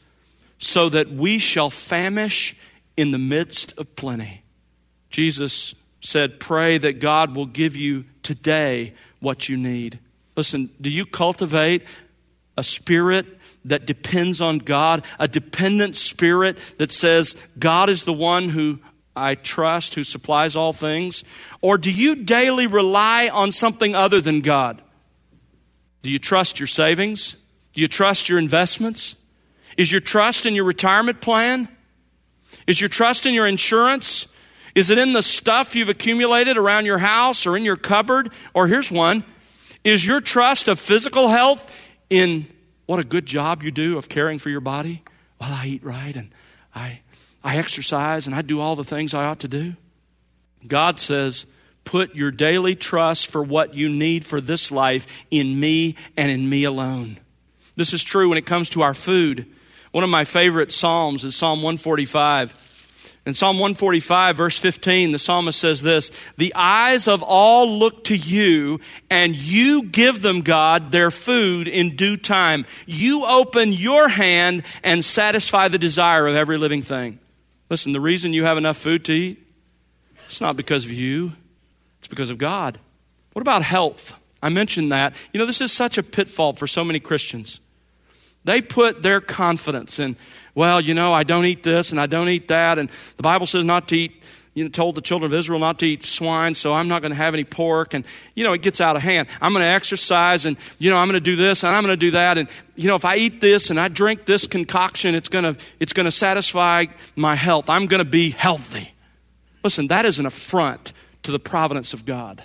so 0.61 0.89
that 0.91 1.11
we 1.11 1.41
shall 1.41 1.71
famish 1.71 2.55
in 2.97 3.11
the 3.11 3.19
midst 3.19 3.77
of 3.77 3.97
plenty. 3.97 4.44
Jesus 5.15 5.77
said, 6.01 6.41
Pray 6.41 6.77
that 6.77 6.99
God 6.99 7.37
will 7.37 7.47
give 7.47 7.77
you 7.77 8.05
today 8.25 8.95
what 9.21 9.49
you 9.49 9.57
need. 9.57 10.01
Listen, 10.37 10.71
do 10.81 10.91
you 10.91 11.07
cultivate 11.07 11.85
a 12.59 12.65
spirit 12.65 13.25
that 13.65 13.87
depends 13.87 14.41
on 14.41 14.59
God, 14.59 15.05
a 15.21 15.29
dependent 15.29 15.95
spirit 15.95 16.59
that 16.79 16.91
says, 16.91 17.37
God 17.57 17.91
is 17.91 18.03
the 18.03 18.13
one 18.13 18.49
who 18.49 18.81
I 19.15 19.37
trust, 19.37 19.95
who 19.95 20.03
supplies 20.03 20.57
all 20.57 20.73
things? 20.73 21.23
Or 21.61 21.79
do 21.79 21.93
you 21.93 22.17
daily 22.17 22.67
rely 22.67 23.29
on 23.29 23.53
something 23.53 23.95
other 23.95 24.21
than 24.21 24.41
God? 24.41 24.83
Do 26.03 26.11
you 26.11 26.19
trust 26.19 26.59
your 26.59 26.67
savings? 26.67 27.37
Do 27.73 27.81
you 27.81 27.87
trust 27.87 28.29
your 28.29 28.41
investments? 28.41 29.15
Is 29.77 29.93
your 29.93 30.01
trust 30.01 30.45
in 30.45 30.57
your 30.57 30.65
retirement 30.65 31.21
plan? 31.21 31.69
Is 32.67 32.81
your 32.81 32.91
trust 32.91 33.27
in 33.27 33.33
your 33.33 33.47
insurance? 33.47 34.27
Is 34.75 34.91
it 34.91 34.99
in 34.99 35.13
the 35.13 35.23
stuff 35.23 35.77
you've 35.77 35.89
accumulated 35.89 36.57
around 36.57 36.87
your 36.87 36.99
house 36.99 37.47
or 37.47 37.57
in 37.57 37.65
your 37.65 37.77
cupboard? 37.77 38.33
Or 38.53 38.67
here's 38.67 38.91
one 38.91 39.25
Is 39.85 40.05
your 40.05 40.21
trust 40.21 40.69
of 40.69 40.79
physical 40.79 41.29
health 41.29 41.71
in 42.11 42.47
what 42.87 42.99
a 42.99 43.05
good 43.05 43.27
job 43.27 43.63
you 43.63 43.71
do 43.71 43.97
of 43.99 44.09
caring 44.09 44.39
for 44.39 44.51
your 44.51 44.61
body? 44.61 45.03
Well, 45.41 45.53
I 45.53 45.67
eat 45.67 45.85
right 45.85 46.15
and 46.15 46.31
I, 46.75 47.01
I 47.43 47.57
exercise 47.59 48.27
and 48.27 48.35
I 48.35 48.43
do 48.43 48.61
all 48.61 48.77
the 48.77 48.85
things 48.85 49.15
I 49.15 49.27
ought 49.27 49.41
to 49.41 49.49
do. 49.49 49.75
God 50.67 50.99
says, 50.99 51.47
Put 51.85 52.15
your 52.15 52.31
daily 52.31 52.75
trust 52.75 53.27
for 53.27 53.43
what 53.43 53.75
you 53.75 53.91
need 53.91 54.25
for 54.25 54.41
this 54.41 54.73
life 54.73 55.07
in 55.31 55.61
me 55.61 55.97
and 56.17 56.31
in 56.31 56.49
me 56.49 56.65
alone. 56.65 57.19
This 57.77 57.93
is 57.93 58.03
true 58.03 58.31
when 58.31 58.39
it 58.39 58.47
comes 58.47 58.71
to 58.71 58.83
our 58.83 58.95
food. 58.95 59.47
One 59.93 60.03
of 60.03 60.11
my 60.11 60.25
favorite 60.25 60.73
Psalms 60.73 61.25
is 61.25 61.37
Psalm 61.37 61.59
145. 61.59 62.55
In 63.27 63.33
Psalm 63.33 63.59
145, 63.59 64.37
verse 64.37 64.59
15, 64.59 65.13
the 65.13 65.19
psalmist 65.19 65.59
says 65.59 65.81
this 65.81 66.11
The 66.37 66.55
eyes 66.55 67.09
of 67.09 67.23
all 67.23 67.79
look 67.79 68.05
to 68.05 68.17
you, 68.17 68.81
and 69.11 69.35
you 69.35 69.85
give 69.85 70.21
them, 70.21 70.43
God, 70.43 70.93
their 70.93 71.11
food 71.11 71.67
in 71.67 71.97
due 71.97 72.19
time. 72.19 72.67
You 72.85 73.25
open 73.25 73.73
your 73.73 74.09
hand 74.09 74.63
and 74.83 75.03
satisfy 75.03 75.69
the 75.69 75.79
desire 75.79 76.27
of 76.27 76.35
every 76.35 76.59
living 76.59 76.83
thing. 76.83 77.19
Listen, 77.71 77.93
the 77.93 78.01
reason 78.01 78.35
you 78.35 78.45
have 78.45 78.59
enough 78.59 78.77
food 78.77 79.07
to 79.07 79.13
eat, 79.13 79.47
it's 80.29 80.43
not 80.43 80.57
because 80.57 80.85
of 80.85 80.93
you, 80.93 81.33
it's 82.01 82.09
because 82.09 82.29
of 82.29 82.37
God. 82.37 82.79
What 83.33 83.41
about 83.41 83.63
health? 83.63 84.15
I 84.43 84.51
mentioned 84.51 84.93
that. 84.93 85.15
You 85.33 85.41
know, 85.41 85.47
this 85.47 85.63
is 85.63 85.73
such 85.73 85.97
a 85.97 86.03
pitfall 86.03 86.53
for 86.53 86.67
so 86.67 86.85
many 86.85 87.01
Christians. 87.01 87.61
They 88.45 88.61
put 88.61 89.03
their 89.03 89.23
confidence 89.23 89.99
in 89.99 90.17
well, 90.55 90.81
you 90.81 90.95
know, 90.95 91.13
I 91.13 91.25
don't 91.25 91.45
eat 91.45 91.63
this 91.63 91.91
and 91.91 92.01
I 92.01 92.07
don't 92.07 92.29
eat 92.29 92.49
that. 92.49 92.79
And 92.79 92.91
the 93.17 93.23
Bible 93.23 93.47
says 93.47 93.65
not 93.65 93.89
to 93.89 93.97
eat, 93.97 94.23
you 94.55 94.63
know, 94.63 94.71
told 94.71 94.95
the 94.95 95.01
children 95.01 95.33
of 95.33 95.37
Israel 95.37 95.59
not 95.59 95.81
to 95.81 95.87
eat 95.87 96.07
swine, 96.07 96.55
so 96.55 96.73
I'm 96.73 96.87
not 96.87 97.03
going 97.03 97.11
to 97.11 97.17
have 97.17 97.35
any 97.35 97.43
pork. 97.43 97.93
And, 97.93 98.05
you 98.37 98.45
know, 98.45 98.53
it 98.53 98.63
gets 98.63 98.81
out 98.81 98.95
of 98.95 99.03
hand. 99.03 99.27
I'm 99.41 99.53
going 99.53 99.65
to 99.65 99.69
exercise 99.69 100.47
and, 100.47 100.57
you 100.79 100.91
know, 100.91 100.97
I'm 100.97 101.09
going 101.09 101.21
to 101.21 101.25
do 101.25 101.35
this 101.35 101.65
and 101.65 101.75
I'm 101.75 101.83
going 101.83 101.93
to 101.93 101.97
do 101.97 102.13
that. 102.13 102.39
And, 102.39 102.49
you 102.77 102.87
know, 102.87 102.95
if 102.95 103.05
I 103.05 103.17
eat 103.17 103.41
this 103.41 103.71
and 103.71 103.81
I 103.81 103.89
drink 103.89 104.27
this 104.27 104.47
concoction, 104.47 105.17
it's 105.17 105.29
going 105.29 105.45
to, 105.45 105.57
it's 105.81 105.93
going 105.93 106.05
to 106.05 106.13
satisfy 106.13 106.87
my 107.17 107.35
health. 107.35 107.69
I'm 107.69 107.87
going 107.87 108.03
to 108.03 108.09
be 108.09 108.31
healthy. 108.31 108.95
Listen, 109.65 109.89
that 109.89 110.05
is 110.05 110.21
an 110.21 110.27
affront 110.27 110.93
to 111.25 111.33
the 111.33 111.41
providence 111.41 111.93
of 111.93 112.05
God. 112.05 112.45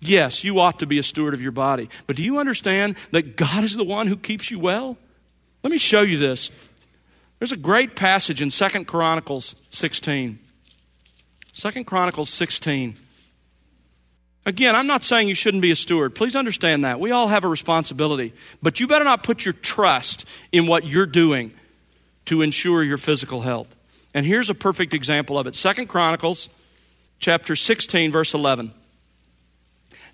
Yes, 0.00 0.44
you 0.44 0.60
ought 0.60 0.78
to 0.80 0.86
be 0.86 0.98
a 0.98 1.02
steward 1.02 1.34
of 1.34 1.40
your 1.40 1.52
body. 1.52 1.88
But 2.06 2.16
do 2.16 2.22
you 2.22 2.38
understand 2.38 2.96
that 3.12 3.36
God 3.36 3.64
is 3.64 3.76
the 3.76 3.84
one 3.84 4.06
who 4.06 4.16
keeps 4.16 4.50
you 4.50 4.58
well? 4.58 4.98
Let 5.62 5.70
me 5.70 5.78
show 5.78 6.00
you 6.00 6.18
this. 6.18 6.50
There's 7.40 7.52
a 7.52 7.56
great 7.56 7.96
passage 7.96 8.42
in 8.42 8.50
Second 8.50 8.84
Chronicles 8.84 9.56
16. 9.70 10.38
Second 11.54 11.84
Chronicles 11.84 12.28
16. 12.28 12.98
Again, 14.44 14.76
I'm 14.76 14.86
not 14.86 15.04
saying 15.04 15.28
you 15.28 15.34
shouldn't 15.34 15.62
be 15.62 15.70
a 15.70 15.76
steward. 15.76 16.14
Please 16.14 16.36
understand 16.36 16.84
that. 16.84 17.00
We 17.00 17.12
all 17.12 17.28
have 17.28 17.44
a 17.44 17.48
responsibility. 17.48 18.34
But 18.62 18.78
you 18.78 18.86
better 18.86 19.06
not 19.06 19.22
put 19.22 19.46
your 19.46 19.54
trust 19.54 20.26
in 20.52 20.66
what 20.66 20.84
you're 20.84 21.06
doing 21.06 21.52
to 22.26 22.42
ensure 22.42 22.82
your 22.82 22.98
physical 22.98 23.40
health. 23.40 23.74
And 24.12 24.26
here's 24.26 24.50
a 24.50 24.54
perfect 24.54 24.92
example 24.92 25.38
of 25.38 25.46
it. 25.46 25.54
Second 25.54 25.86
Chronicles 25.86 26.50
chapter 27.20 27.56
16 27.56 28.12
verse 28.12 28.34
11. 28.34 28.74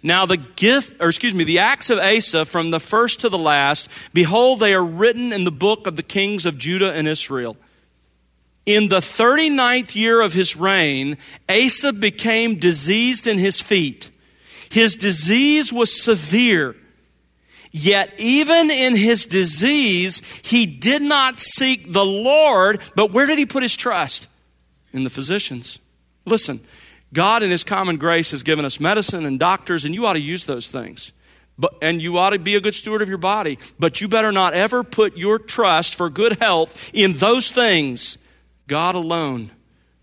Now 0.03 0.27
the 0.27 0.37
gift, 0.37 1.01
or 1.01 1.09
excuse 1.09 1.35
me, 1.35 1.45
the 1.45 1.61
acts 1.61 1.91
of 1.91 1.99
Asa 1.99 2.45
from 2.45 2.71
the 2.71 2.81
first 2.81 3.21
to 3.21 3.29
the 3.29 3.39
last, 3.39 3.89
behold, 4.13 4.61
they 4.61 4.75
are 4.75 4.85
written 4.85 5.33
in 5.33 5.45
the 5.45 5.51
book 5.51 5.87
of 5.87 5.97
the 5.97 6.03
kings 6.03 6.47
of 6.47 6.59
Judah 6.59 6.93
and 6.93 7.09
Israel. 7.09 7.57
In 8.67 8.89
the 8.89 8.99
39th 8.99 9.95
year 9.95 10.21
of 10.21 10.33
his 10.33 10.57
reign, 10.57 11.19
Asa 11.49 11.93
became 11.93 12.57
diseased 12.57 13.27
in 13.27 13.39
his 13.39 13.61
feet. 13.61 14.11
His 14.71 14.97
disease 14.97 15.73
was 15.73 16.03
severe. 16.03 16.75
Yet, 17.71 18.15
even 18.19 18.71
in 18.71 18.97
his 18.97 19.27
disease, 19.27 20.23
he 20.43 20.67
did 20.67 21.03
not 21.03 21.39
seek 21.39 21.93
the 21.93 22.05
Lord, 22.05 22.81
but 22.97 23.13
where 23.13 23.27
did 23.27 23.39
he 23.39 23.47
put 23.47 23.63
his 23.63 23.77
trust? 23.77 24.29
In 24.93 25.05
the 25.05 25.11
physicians. 25.11 25.79
Listen, 26.25 26.61
God, 27.13 27.43
in 27.43 27.51
His 27.51 27.65
common 27.65 27.97
grace, 27.97 28.33
has 28.33 28.43
given 28.43 28.65
us 28.65 28.81
medicine 28.81 29.25
and 29.25 29.39
doctors, 29.39 29.85
and 29.85 29.95
you 29.95 30.07
ought 30.07 30.15
to 30.15 30.21
use 30.21 30.45
those 30.45 30.69
things. 30.69 31.13
But, 31.59 31.75
and 31.81 32.03
you 32.03 32.19
ought 32.19 32.31
to 32.31 32.39
be 32.39 32.55
a 32.55 32.61
good 32.61 32.75
steward 32.75 33.03
of 33.03 33.09
your 33.09 33.19
body. 33.19 33.59
But 33.79 34.01
you 34.01 34.09
better 34.09 34.33
not 34.33 34.53
ever 34.55 34.85
put 34.85 35.17
your 35.17 35.39
trust 35.39 35.95
for 35.95 36.11
good 36.11 36.39
health 36.41 36.91
in 36.93 37.15
those 37.15 37.51
things. 37.51 38.19
God 38.67 38.95
alone 38.95 39.51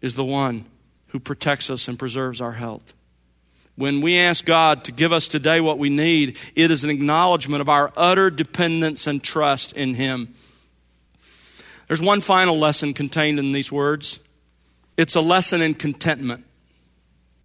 is 0.01 0.15
the 0.15 0.25
one 0.25 0.65
who 1.07 1.19
protects 1.19 1.69
us 1.69 1.87
and 1.87 1.99
preserves 1.99 2.41
our 2.41 2.53
health. 2.53 2.93
When 3.75 4.01
we 4.01 4.19
ask 4.19 4.45
God 4.45 4.83
to 4.85 4.91
give 4.91 5.11
us 5.11 5.27
today 5.27 5.59
what 5.59 5.79
we 5.79 5.89
need, 5.89 6.37
it 6.55 6.71
is 6.71 6.83
an 6.83 6.89
acknowledgement 6.89 7.61
of 7.61 7.69
our 7.69 7.91
utter 7.95 8.29
dependence 8.29 9.07
and 9.07 9.23
trust 9.23 9.73
in 9.73 9.95
Him. 9.95 10.33
There's 11.87 12.01
one 12.01 12.21
final 12.21 12.57
lesson 12.57 12.93
contained 12.93 13.39
in 13.39 13.51
these 13.51 13.71
words 13.71 14.19
it's 14.95 15.15
a 15.15 15.21
lesson 15.21 15.61
in 15.61 15.73
contentment. 15.73 16.45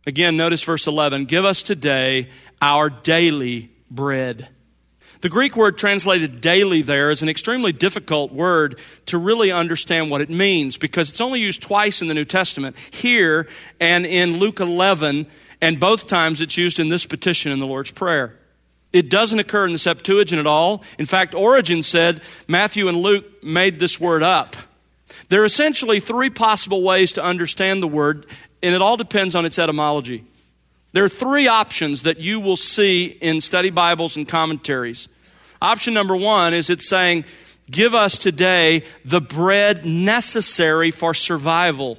Again, 0.07 0.37
notice 0.37 0.63
verse 0.63 0.87
11 0.87 1.27
Give 1.27 1.45
us 1.45 1.63
today 1.63 2.29
our 2.61 2.91
daily 2.91 3.71
bread. 3.91 4.49
The 5.21 5.29
Greek 5.29 5.57
word 5.57 5.79
translated 5.79 6.41
daily 6.41 6.81
there 6.83 7.11
is 7.11 7.23
an 7.23 7.29
extremely 7.29 7.73
difficult 7.73 8.33
word 8.33 8.79
to 9.07 9.19
really 9.19 9.51
understand 9.51 10.11
what 10.11 10.21
it 10.21 10.31
means 10.31 10.77
because 10.77 11.11
it's 11.11 11.21
only 11.21 11.41
used 11.41 11.61
twice 11.61 12.01
in 12.01 12.07
the 12.07 12.15
New 12.15 12.25
Testament, 12.25 12.77
here 12.93 13.49
and 13.81 14.07
in 14.07 14.37
Luke 14.37 14.61
11, 14.61 15.27
and 15.61 15.81
both 15.81 16.07
times 16.07 16.41
it's 16.41 16.57
used 16.57 16.79
in 16.79 16.89
this 16.89 17.05
petition 17.05 17.51
in 17.51 17.59
the 17.59 17.67
Lord's 17.67 17.91
Prayer. 17.91 18.39
It 18.93 19.11
doesn't 19.11 19.41
occur 19.41 19.67
in 19.67 19.73
the 19.73 19.79
Septuagint 19.79 20.39
at 20.39 20.47
all. 20.47 20.85
In 20.99 21.07
fact, 21.07 21.35
Origen 21.35 21.83
said 21.83 22.23
Matthew 22.47 22.89
and 22.89 22.99
Luke 22.99 23.43
made 23.43 23.81
this 23.81 24.01
word 24.01 24.23
up. 24.23 24.57
There 25.29 25.43
are 25.43 25.47
essentially 25.47 26.01
three 26.01 26.31
possible 26.31 26.83
ways 26.83 27.13
to 27.13 27.23
understand 27.23 27.83
the 27.83 27.89
word, 27.89 28.27
and 28.63 28.75
it 28.75 28.83
all 28.83 28.97
depends 28.97 29.35
on 29.35 29.45
its 29.45 29.59
etymology. 29.59 30.25
There 30.93 31.05
are 31.05 31.09
three 31.09 31.49
options 31.49 32.03
that 32.03 32.19
you 32.19 32.41
will 32.41 32.57
see 32.57 33.07
in 33.07 33.41
study 33.41 33.71
Bibles 33.71 34.17
and 34.17 34.27
commentaries. 34.27 35.09
Option 35.61 35.95
number 35.95 36.17
one 36.17 36.55
is 36.55 36.71
it's 36.71 36.89
saying, 36.89 37.25
Give 37.71 37.95
us 37.95 38.17
today 38.17 38.85
the 39.05 39.21
bread 39.21 39.85
necessary 39.85 40.91
for 40.91 41.13
survival. 41.13 41.99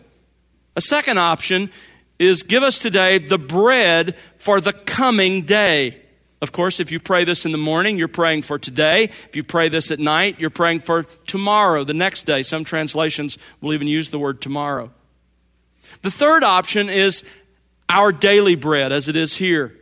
A 0.76 0.82
second 0.82 1.20
option 1.20 1.70
is, 2.18 2.42
Give 2.44 2.64
us 2.64 2.80
today 2.80 3.20
the 3.20 3.38
bread 3.38 4.16
for 4.38 4.60
the 4.60 4.74
coming 4.74 5.44
day. 5.44 6.02
Of 6.42 6.54
course, 6.54 6.80
if 6.80 6.92
you 6.92 7.00
pray 7.00 7.26
this 7.26 7.46
in 7.46 7.52
the 7.52 7.58
morning, 7.58 7.98
you're 7.98 8.08
praying 8.08 8.44
for 8.44 8.58
today. 8.58 9.04
If 9.04 9.36
you 9.36 9.44
pray 9.44 9.68
this 9.68 9.92
at 9.92 10.00
night, 10.00 10.40
you're 10.40 10.50
praying 10.50 10.80
for 10.82 11.04
tomorrow, 11.28 11.84
the 11.84 11.94
next 11.94 12.24
day. 12.24 12.44
Some 12.44 12.64
translations 12.64 13.38
will 13.60 13.74
even 13.74 13.88
use 13.88 14.10
the 14.10 14.20
word 14.20 14.40
tomorrow. 14.42 14.92
The 16.02 16.12
third 16.12 16.44
option 16.44 16.90
is 16.90 17.24
our 17.90 18.12
daily 18.12 18.56
bread, 18.56 18.92
as 18.92 19.08
it 19.08 19.16
is 19.16 19.36
here. 19.36 19.76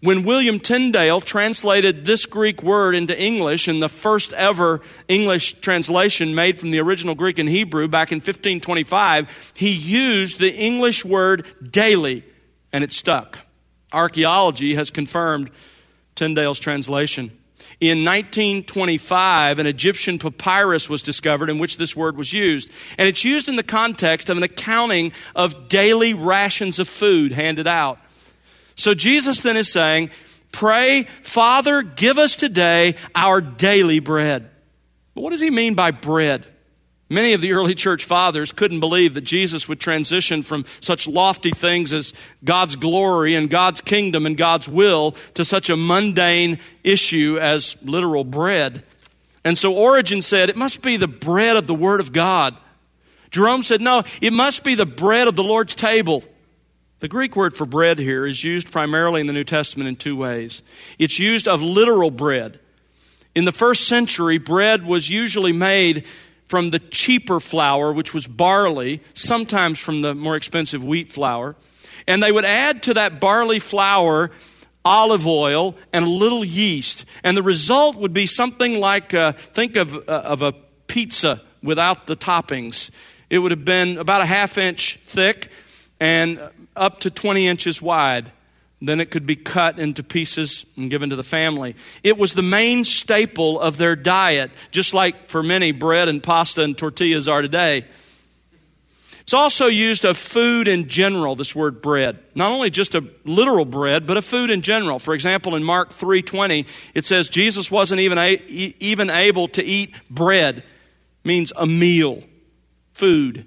When 0.00 0.24
William 0.24 0.60
Tyndale 0.60 1.20
translated 1.20 2.04
this 2.04 2.24
Greek 2.24 2.62
word 2.62 2.94
into 2.94 3.20
English 3.20 3.66
in 3.66 3.80
the 3.80 3.88
first 3.88 4.32
ever 4.32 4.80
English 5.08 5.60
translation 5.60 6.34
made 6.34 6.58
from 6.58 6.70
the 6.70 6.78
original 6.78 7.16
Greek 7.16 7.38
and 7.38 7.48
Hebrew 7.48 7.88
back 7.88 8.12
in 8.12 8.18
1525, 8.18 9.52
he 9.54 9.70
used 9.70 10.38
the 10.38 10.52
English 10.52 11.04
word 11.04 11.46
daily, 11.68 12.24
and 12.72 12.84
it 12.84 12.92
stuck. 12.92 13.38
Archaeology 13.92 14.74
has 14.74 14.90
confirmed 14.90 15.50
Tyndale's 16.14 16.60
translation. 16.60 17.37
In 17.80 18.04
1925, 18.04 19.60
an 19.60 19.66
Egyptian 19.66 20.18
papyrus 20.18 20.88
was 20.88 21.02
discovered 21.02 21.48
in 21.48 21.60
which 21.60 21.76
this 21.76 21.94
word 21.94 22.16
was 22.16 22.32
used. 22.32 22.70
And 22.98 23.06
it's 23.06 23.24
used 23.24 23.48
in 23.48 23.54
the 23.54 23.62
context 23.62 24.30
of 24.30 24.36
an 24.36 24.42
accounting 24.42 25.12
of 25.36 25.68
daily 25.68 26.12
rations 26.12 26.80
of 26.80 26.88
food 26.88 27.30
handed 27.30 27.68
out. 27.68 28.00
So 28.74 28.94
Jesus 28.94 29.42
then 29.42 29.56
is 29.56 29.72
saying, 29.72 30.10
Pray, 30.50 31.04
Father, 31.22 31.82
give 31.82 32.18
us 32.18 32.34
today 32.34 32.96
our 33.14 33.40
daily 33.40 34.00
bread. 34.00 34.50
But 35.14 35.20
what 35.20 35.30
does 35.30 35.40
he 35.40 35.50
mean 35.50 35.74
by 35.74 35.92
bread? 35.92 36.46
Many 37.10 37.32
of 37.32 37.40
the 37.40 37.52
early 37.52 37.74
church 37.74 38.04
fathers 38.04 38.52
couldn't 38.52 38.80
believe 38.80 39.14
that 39.14 39.22
Jesus 39.22 39.66
would 39.66 39.80
transition 39.80 40.42
from 40.42 40.66
such 40.80 41.06
lofty 41.06 41.50
things 41.50 41.92
as 41.94 42.12
God's 42.44 42.76
glory 42.76 43.34
and 43.34 43.48
God's 43.48 43.80
kingdom 43.80 44.26
and 44.26 44.36
God's 44.36 44.68
will 44.68 45.14
to 45.34 45.44
such 45.44 45.70
a 45.70 45.76
mundane 45.76 46.58
issue 46.84 47.38
as 47.40 47.76
literal 47.82 48.24
bread. 48.24 48.84
And 49.42 49.56
so 49.56 49.72
Origen 49.72 50.20
said, 50.20 50.50
it 50.50 50.56
must 50.56 50.82
be 50.82 50.98
the 50.98 51.08
bread 51.08 51.56
of 51.56 51.66
the 51.66 51.74
Word 51.74 52.00
of 52.00 52.12
God. 52.12 52.54
Jerome 53.30 53.62
said, 53.62 53.80
no, 53.80 54.02
it 54.20 54.32
must 54.32 54.62
be 54.62 54.74
the 54.74 54.86
bread 54.86 55.28
of 55.28 55.36
the 55.36 55.42
Lord's 55.42 55.74
table. 55.74 56.24
The 57.00 57.08
Greek 57.08 57.36
word 57.36 57.56
for 57.56 57.64
bread 57.64 57.98
here 57.98 58.26
is 58.26 58.42
used 58.42 58.72
primarily 58.72 59.20
in 59.20 59.28
the 59.28 59.32
New 59.32 59.44
Testament 59.44 59.88
in 59.88 59.96
two 59.96 60.16
ways. 60.16 60.62
It's 60.98 61.18
used 61.18 61.46
of 61.46 61.62
literal 61.62 62.10
bread. 62.10 62.58
In 63.34 63.44
the 63.44 63.52
first 63.52 63.86
century, 63.86 64.38
bread 64.38 64.84
was 64.84 65.08
usually 65.08 65.52
made 65.52 66.04
from 66.48 66.70
the 66.70 66.78
cheaper 66.78 67.40
flour, 67.40 67.92
which 67.92 68.12
was 68.12 68.26
barley, 68.26 69.02
sometimes 69.14 69.78
from 69.78 70.00
the 70.00 70.14
more 70.14 70.34
expensive 70.34 70.82
wheat 70.82 71.12
flour. 71.12 71.56
And 72.06 72.22
they 72.22 72.32
would 72.32 72.44
add 72.44 72.82
to 72.84 72.94
that 72.94 73.20
barley 73.20 73.58
flour 73.58 74.30
olive 74.84 75.26
oil 75.26 75.76
and 75.92 76.04
a 76.04 76.08
little 76.08 76.44
yeast. 76.44 77.04
And 77.22 77.36
the 77.36 77.42
result 77.42 77.96
would 77.96 78.14
be 78.14 78.26
something 78.26 78.80
like 78.80 79.12
uh, 79.12 79.32
think 79.32 79.76
of, 79.76 79.94
uh, 79.94 80.00
of 80.06 80.40
a 80.40 80.52
pizza 80.86 81.42
without 81.62 82.06
the 82.06 82.16
toppings. 82.16 82.90
It 83.28 83.38
would 83.38 83.50
have 83.50 83.64
been 83.64 83.98
about 83.98 84.22
a 84.22 84.26
half 84.26 84.56
inch 84.56 84.98
thick 85.06 85.50
and 86.00 86.40
up 86.74 87.00
to 87.00 87.10
20 87.10 87.46
inches 87.46 87.82
wide. 87.82 88.32
Then 88.80 89.00
it 89.00 89.10
could 89.10 89.26
be 89.26 89.34
cut 89.34 89.80
into 89.80 90.04
pieces 90.04 90.64
and 90.76 90.90
given 90.90 91.10
to 91.10 91.16
the 91.16 91.24
family. 91.24 91.74
It 92.04 92.16
was 92.16 92.34
the 92.34 92.42
main 92.42 92.84
staple 92.84 93.60
of 93.60 93.76
their 93.76 93.96
diet, 93.96 94.52
just 94.70 94.94
like 94.94 95.28
for 95.28 95.42
many 95.42 95.72
bread 95.72 96.08
and 96.08 96.22
pasta 96.22 96.62
and 96.62 96.78
tortillas 96.78 97.28
are 97.28 97.42
today. 97.42 97.86
It's 99.28 99.34
also 99.34 99.66
used 99.66 100.06
of 100.06 100.16
food 100.16 100.68
in 100.68 100.88
general, 100.88 101.34
this 101.34 101.54
word 101.54 101.82
bread. 101.82 102.18
Not 102.34 102.50
only 102.50 102.70
just 102.70 102.94
a 102.94 103.04
literal 103.24 103.66
bread, 103.66 104.06
but 104.06 104.16
a 104.16 104.22
food 104.22 104.48
in 104.48 104.62
general. 104.62 104.98
For 104.98 105.12
example, 105.12 105.54
in 105.54 105.64
Mark 105.64 105.92
3:20, 105.92 106.64
it 106.94 107.04
says 107.04 107.28
Jesus 107.28 107.70
wasn't 107.70 108.00
even 108.00 108.16
a, 108.16 108.42
even 108.48 109.10
able 109.10 109.48
to 109.48 109.62
eat 109.62 109.92
bread. 110.08 110.62
means 111.24 111.52
a 111.56 111.66
meal, 111.66 112.22
food. 112.94 113.44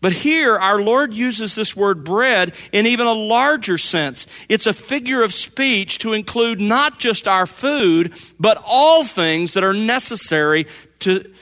But 0.00 0.12
here, 0.12 0.56
our 0.56 0.80
Lord 0.80 1.14
uses 1.14 1.54
this 1.54 1.74
word 1.74 2.04
bread 2.04 2.54
in 2.70 2.86
even 2.86 3.06
a 3.06 3.12
larger 3.12 3.78
sense. 3.78 4.26
It's 4.48 4.66
a 4.66 4.74
figure 4.74 5.22
of 5.22 5.32
speech 5.32 5.98
to 5.98 6.12
include 6.12 6.60
not 6.60 6.98
just 6.98 7.26
our 7.26 7.46
food, 7.46 8.12
but 8.38 8.62
all 8.64 9.04
things 9.04 9.54
that 9.54 9.64
are 9.64 9.72
necessary 9.72 10.66
to 11.00 11.32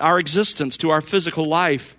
our 0.00 0.18
existence, 0.18 0.76
to 0.78 0.90
our 0.90 1.00
physical 1.00 1.46
life. 1.46 1.94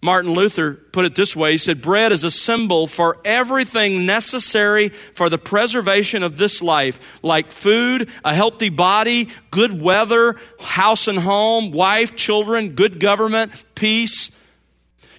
Martin 0.00 0.32
Luther 0.32 0.74
put 0.74 1.06
it 1.06 1.14
this 1.14 1.34
way 1.34 1.52
He 1.52 1.58
said, 1.58 1.80
Bread 1.82 2.12
is 2.12 2.24
a 2.24 2.30
symbol 2.30 2.86
for 2.86 3.18
everything 3.24 4.06
necessary 4.06 4.90
for 5.14 5.28
the 5.28 5.38
preservation 5.38 6.22
of 6.22 6.36
this 6.36 6.62
life, 6.62 7.00
like 7.22 7.50
food, 7.50 8.08
a 8.24 8.34
healthy 8.34 8.68
body, 8.68 9.30
good 9.50 9.80
weather, 9.80 10.36
house 10.60 11.08
and 11.08 11.18
home, 11.18 11.72
wife, 11.72 12.14
children, 12.14 12.70
good 12.70 13.00
government, 13.00 13.64
peace 13.74 14.30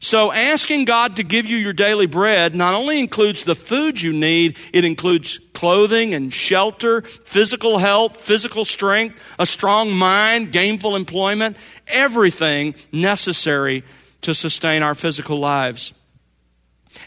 so, 0.05 0.31
asking 0.31 0.85
God 0.85 1.15
to 1.15 1.23
give 1.23 1.47
you 1.47 1.57
your 1.57 1.73
daily 1.73 2.05
bread 2.05 2.53
not 2.53 2.75
only 2.75 2.99
includes 2.99 3.43
the 3.43 3.55
food 3.55 3.99
you 3.99 4.13
need, 4.13 4.55
it 4.71 4.85
includes 4.85 5.39
clothing 5.55 6.13
and 6.13 6.31
shelter, 6.31 7.01
physical 7.01 7.79
health, 7.79 8.21
physical 8.21 8.65
strength, 8.65 9.17
a 9.39 9.47
strong 9.47 9.89
mind, 9.91 10.51
gainful 10.51 10.95
employment, 10.95 11.57
everything 11.87 12.75
necessary 12.91 13.83
to 14.21 14.35
sustain 14.35 14.83
our 14.83 14.93
physical 14.93 15.39
lives. 15.39 15.91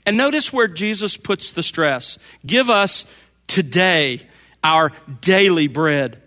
And 0.05 0.17
notice 0.17 0.53
where 0.53 0.67
Jesus 0.67 1.17
puts 1.17 1.53
the 1.53 1.63
stress 1.63 2.19
give 2.45 2.69
us 2.69 3.07
today 3.47 4.23
our 4.65 4.91
daily 5.21 5.69
bread. 5.69 6.21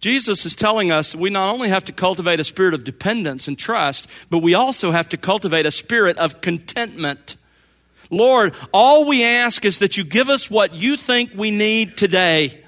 Jesus 0.00 0.46
is 0.46 0.54
telling 0.54 0.92
us 0.92 1.14
we 1.14 1.30
not 1.30 1.52
only 1.52 1.68
have 1.68 1.84
to 1.86 1.92
cultivate 1.92 2.38
a 2.38 2.44
spirit 2.44 2.74
of 2.74 2.84
dependence 2.84 3.48
and 3.48 3.58
trust, 3.58 4.06
but 4.30 4.38
we 4.38 4.54
also 4.54 4.90
have 4.92 5.08
to 5.08 5.16
cultivate 5.16 5.66
a 5.66 5.70
spirit 5.70 6.16
of 6.18 6.40
contentment. 6.40 7.36
Lord, 8.10 8.54
all 8.72 9.06
we 9.06 9.24
ask 9.24 9.64
is 9.64 9.80
that 9.80 9.96
you 9.96 10.04
give 10.04 10.28
us 10.28 10.50
what 10.50 10.74
you 10.74 10.96
think 10.96 11.32
we 11.34 11.50
need 11.50 11.96
today. 11.96 12.62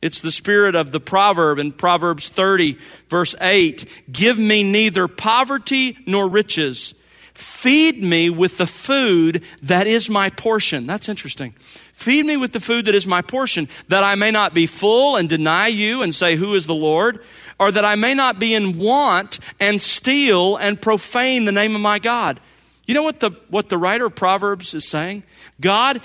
It's 0.00 0.20
the 0.20 0.30
spirit 0.30 0.74
of 0.76 0.92
the 0.92 1.00
proverb 1.00 1.58
in 1.58 1.72
Proverbs 1.72 2.28
30, 2.28 2.78
verse 3.08 3.34
8 3.40 3.84
Give 4.10 4.38
me 4.38 4.62
neither 4.62 5.08
poverty 5.08 5.98
nor 6.06 6.28
riches. 6.28 6.94
Feed 7.34 8.02
me 8.02 8.30
with 8.30 8.58
the 8.58 8.66
food 8.66 9.44
that 9.62 9.86
is 9.86 10.08
my 10.08 10.28
portion. 10.30 10.86
That's 10.86 11.08
interesting. 11.08 11.54
Feed 11.98 12.26
me 12.26 12.36
with 12.36 12.52
the 12.52 12.60
food 12.60 12.84
that 12.84 12.94
is 12.94 13.08
my 13.08 13.22
portion, 13.22 13.68
that 13.88 14.04
I 14.04 14.14
may 14.14 14.30
not 14.30 14.54
be 14.54 14.66
full 14.66 15.16
and 15.16 15.28
deny 15.28 15.66
you 15.66 16.02
and 16.02 16.14
say, 16.14 16.36
Who 16.36 16.54
is 16.54 16.64
the 16.64 16.74
Lord? 16.74 17.18
Or 17.58 17.72
that 17.72 17.84
I 17.84 17.96
may 17.96 18.14
not 18.14 18.38
be 18.38 18.54
in 18.54 18.78
want 18.78 19.40
and 19.58 19.82
steal 19.82 20.54
and 20.54 20.80
profane 20.80 21.44
the 21.44 21.50
name 21.50 21.74
of 21.74 21.80
my 21.80 21.98
God. 21.98 22.38
You 22.86 22.94
know 22.94 23.02
what 23.02 23.18
the, 23.18 23.32
what 23.48 23.68
the 23.68 23.76
writer 23.76 24.06
of 24.06 24.14
Proverbs 24.14 24.74
is 24.74 24.86
saying? 24.86 25.24
God, 25.60 26.00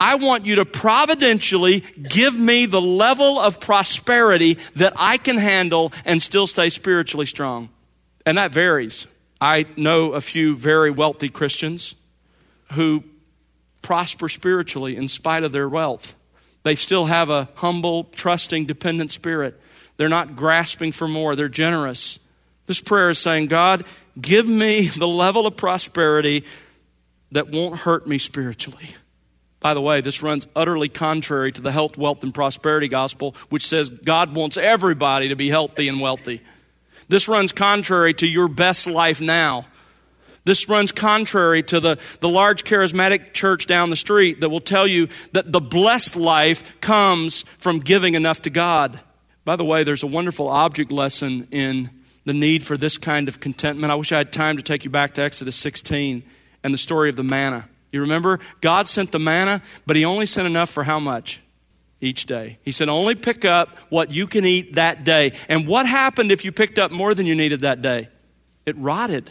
I 0.00 0.14
want 0.14 0.46
you 0.46 0.54
to 0.54 0.64
providentially 0.64 1.80
give 1.80 2.34
me 2.34 2.64
the 2.64 2.80
level 2.80 3.38
of 3.38 3.60
prosperity 3.60 4.56
that 4.76 4.94
I 4.96 5.18
can 5.18 5.36
handle 5.36 5.92
and 6.06 6.22
still 6.22 6.46
stay 6.46 6.70
spiritually 6.70 7.26
strong. 7.26 7.68
And 8.24 8.38
that 8.38 8.50
varies. 8.50 9.06
I 9.42 9.66
know 9.76 10.12
a 10.12 10.22
few 10.22 10.56
very 10.56 10.90
wealthy 10.90 11.28
Christians 11.28 11.96
who 12.72 13.04
prosper 13.84 14.28
spiritually 14.28 14.96
in 14.96 15.06
spite 15.06 15.44
of 15.44 15.52
their 15.52 15.68
wealth. 15.68 16.16
They 16.64 16.74
still 16.74 17.04
have 17.04 17.30
a 17.30 17.48
humble, 17.54 18.04
trusting, 18.04 18.64
dependent 18.64 19.12
spirit. 19.12 19.60
They're 19.98 20.08
not 20.08 20.34
grasping 20.34 20.90
for 20.90 21.06
more, 21.06 21.36
they're 21.36 21.48
generous. 21.48 22.18
This 22.66 22.80
prayer 22.80 23.10
is 23.10 23.18
saying, 23.18 23.48
God, 23.48 23.84
give 24.20 24.48
me 24.48 24.88
the 24.98 25.06
level 25.06 25.46
of 25.46 25.56
prosperity 25.56 26.44
that 27.30 27.50
won't 27.50 27.80
hurt 27.80 28.06
me 28.08 28.18
spiritually. 28.18 28.94
By 29.60 29.74
the 29.74 29.80
way, 29.80 30.00
this 30.00 30.22
runs 30.22 30.48
utterly 30.56 30.88
contrary 30.88 31.52
to 31.52 31.60
the 31.60 31.72
health, 31.72 31.96
wealth, 31.96 32.22
and 32.22 32.34
prosperity 32.34 32.88
gospel, 32.88 33.34
which 33.50 33.66
says 33.66 33.90
God 33.90 34.34
wants 34.34 34.56
everybody 34.56 35.28
to 35.28 35.36
be 35.36 35.48
healthy 35.48 35.88
and 35.88 36.00
wealthy. 36.00 36.40
This 37.08 37.28
runs 37.28 37.52
contrary 37.52 38.14
to 38.14 38.26
your 38.26 38.48
best 38.48 38.86
life 38.86 39.20
now. 39.20 39.66
This 40.44 40.68
runs 40.68 40.92
contrary 40.92 41.62
to 41.64 41.80
the, 41.80 41.98
the 42.20 42.28
large 42.28 42.64
charismatic 42.64 43.32
church 43.32 43.66
down 43.66 43.90
the 43.90 43.96
street 43.96 44.40
that 44.40 44.50
will 44.50 44.60
tell 44.60 44.86
you 44.86 45.08
that 45.32 45.50
the 45.50 45.60
blessed 45.60 46.16
life 46.16 46.80
comes 46.80 47.44
from 47.58 47.80
giving 47.80 48.14
enough 48.14 48.42
to 48.42 48.50
God. 48.50 49.00
By 49.44 49.56
the 49.56 49.64
way, 49.64 49.84
there's 49.84 50.02
a 50.02 50.06
wonderful 50.06 50.48
object 50.48 50.92
lesson 50.92 51.48
in 51.50 51.90
the 52.24 52.34
need 52.34 52.64
for 52.64 52.76
this 52.76 52.98
kind 52.98 53.28
of 53.28 53.40
contentment. 53.40 53.90
I 53.90 53.94
wish 53.94 54.12
I 54.12 54.18
had 54.18 54.32
time 54.32 54.56
to 54.58 54.62
take 54.62 54.84
you 54.84 54.90
back 54.90 55.14
to 55.14 55.22
Exodus 55.22 55.56
16 55.56 56.22
and 56.62 56.74
the 56.74 56.78
story 56.78 57.08
of 57.08 57.16
the 57.16 57.24
manna. 57.24 57.68
You 57.90 58.02
remember? 58.02 58.40
God 58.60 58.88
sent 58.88 59.12
the 59.12 59.18
manna, 59.18 59.62
but 59.86 59.96
He 59.96 60.04
only 60.04 60.26
sent 60.26 60.46
enough 60.46 60.70
for 60.70 60.84
how 60.84 60.98
much? 60.98 61.40
Each 62.00 62.26
day. 62.26 62.58
He 62.64 62.72
said, 62.72 62.90
only 62.90 63.14
pick 63.14 63.46
up 63.46 63.70
what 63.88 64.10
you 64.10 64.26
can 64.26 64.44
eat 64.44 64.74
that 64.74 65.04
day. 65.04 65.32
And 65.48 65.66
what 65.66 65.86
happened 65.86 66.32
if 66.32 66.44
you 66.44 66.52
picked 66.52 66.78
up 66.78 66.90
more 66.90 67.14
than 67.14 67.24
you 67.24 67.34
needed 67.34 67.60
that 67.60 67.80
day? 67.80 68.08
It 68.66 68.76
rotted. 68.76 69.30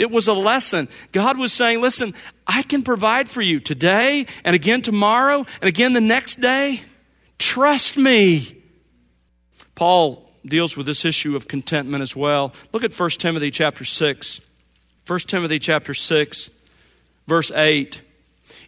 It 0.00 0.10
was 0.10 0.28
a 0.28 0.32
lesson. 0.32 0.88
God 1.12 1.36
was 1.36 1.52
saying, 1.52 1.82
listen, 1.82 2.14
I 2.46 2.62
can 2.62 2.82
provide 2.82 3.28
for 3.28 3.42
you 3.42 3.60
today 3.60 4.26
and 4.44 4.56
again 4.56 4.80
tomorrow 4.80 5.44
and 5.60 5.68
again 5.68 5.92
the 5.92 6.00
next 6.00 6.40
day. 6.40 6.80
Trust 7.38 7.98
me. 7.98 8.62
Paul 9.74 10.26
deals 10.46 10.74
with 10.74 10.86
this 10.86 11.04
issue 11.04 11.36
of 11.36 11.48
contentment 11.48 12.00
as 12.00 12.16
well. 12.16 12.54
Look 12.72 12.82
at 12.82 12.98
1 12.98 13.10
Timothy 13.10 13.50
chapter 13.50 13.84
6. 13.84 14.40
1 15.06 15.18
Timothy 15.20 15.58
chapter 15.58 15.92
6, 15.92 16.48
verse 17.26 17.50
8. 17.50 18.00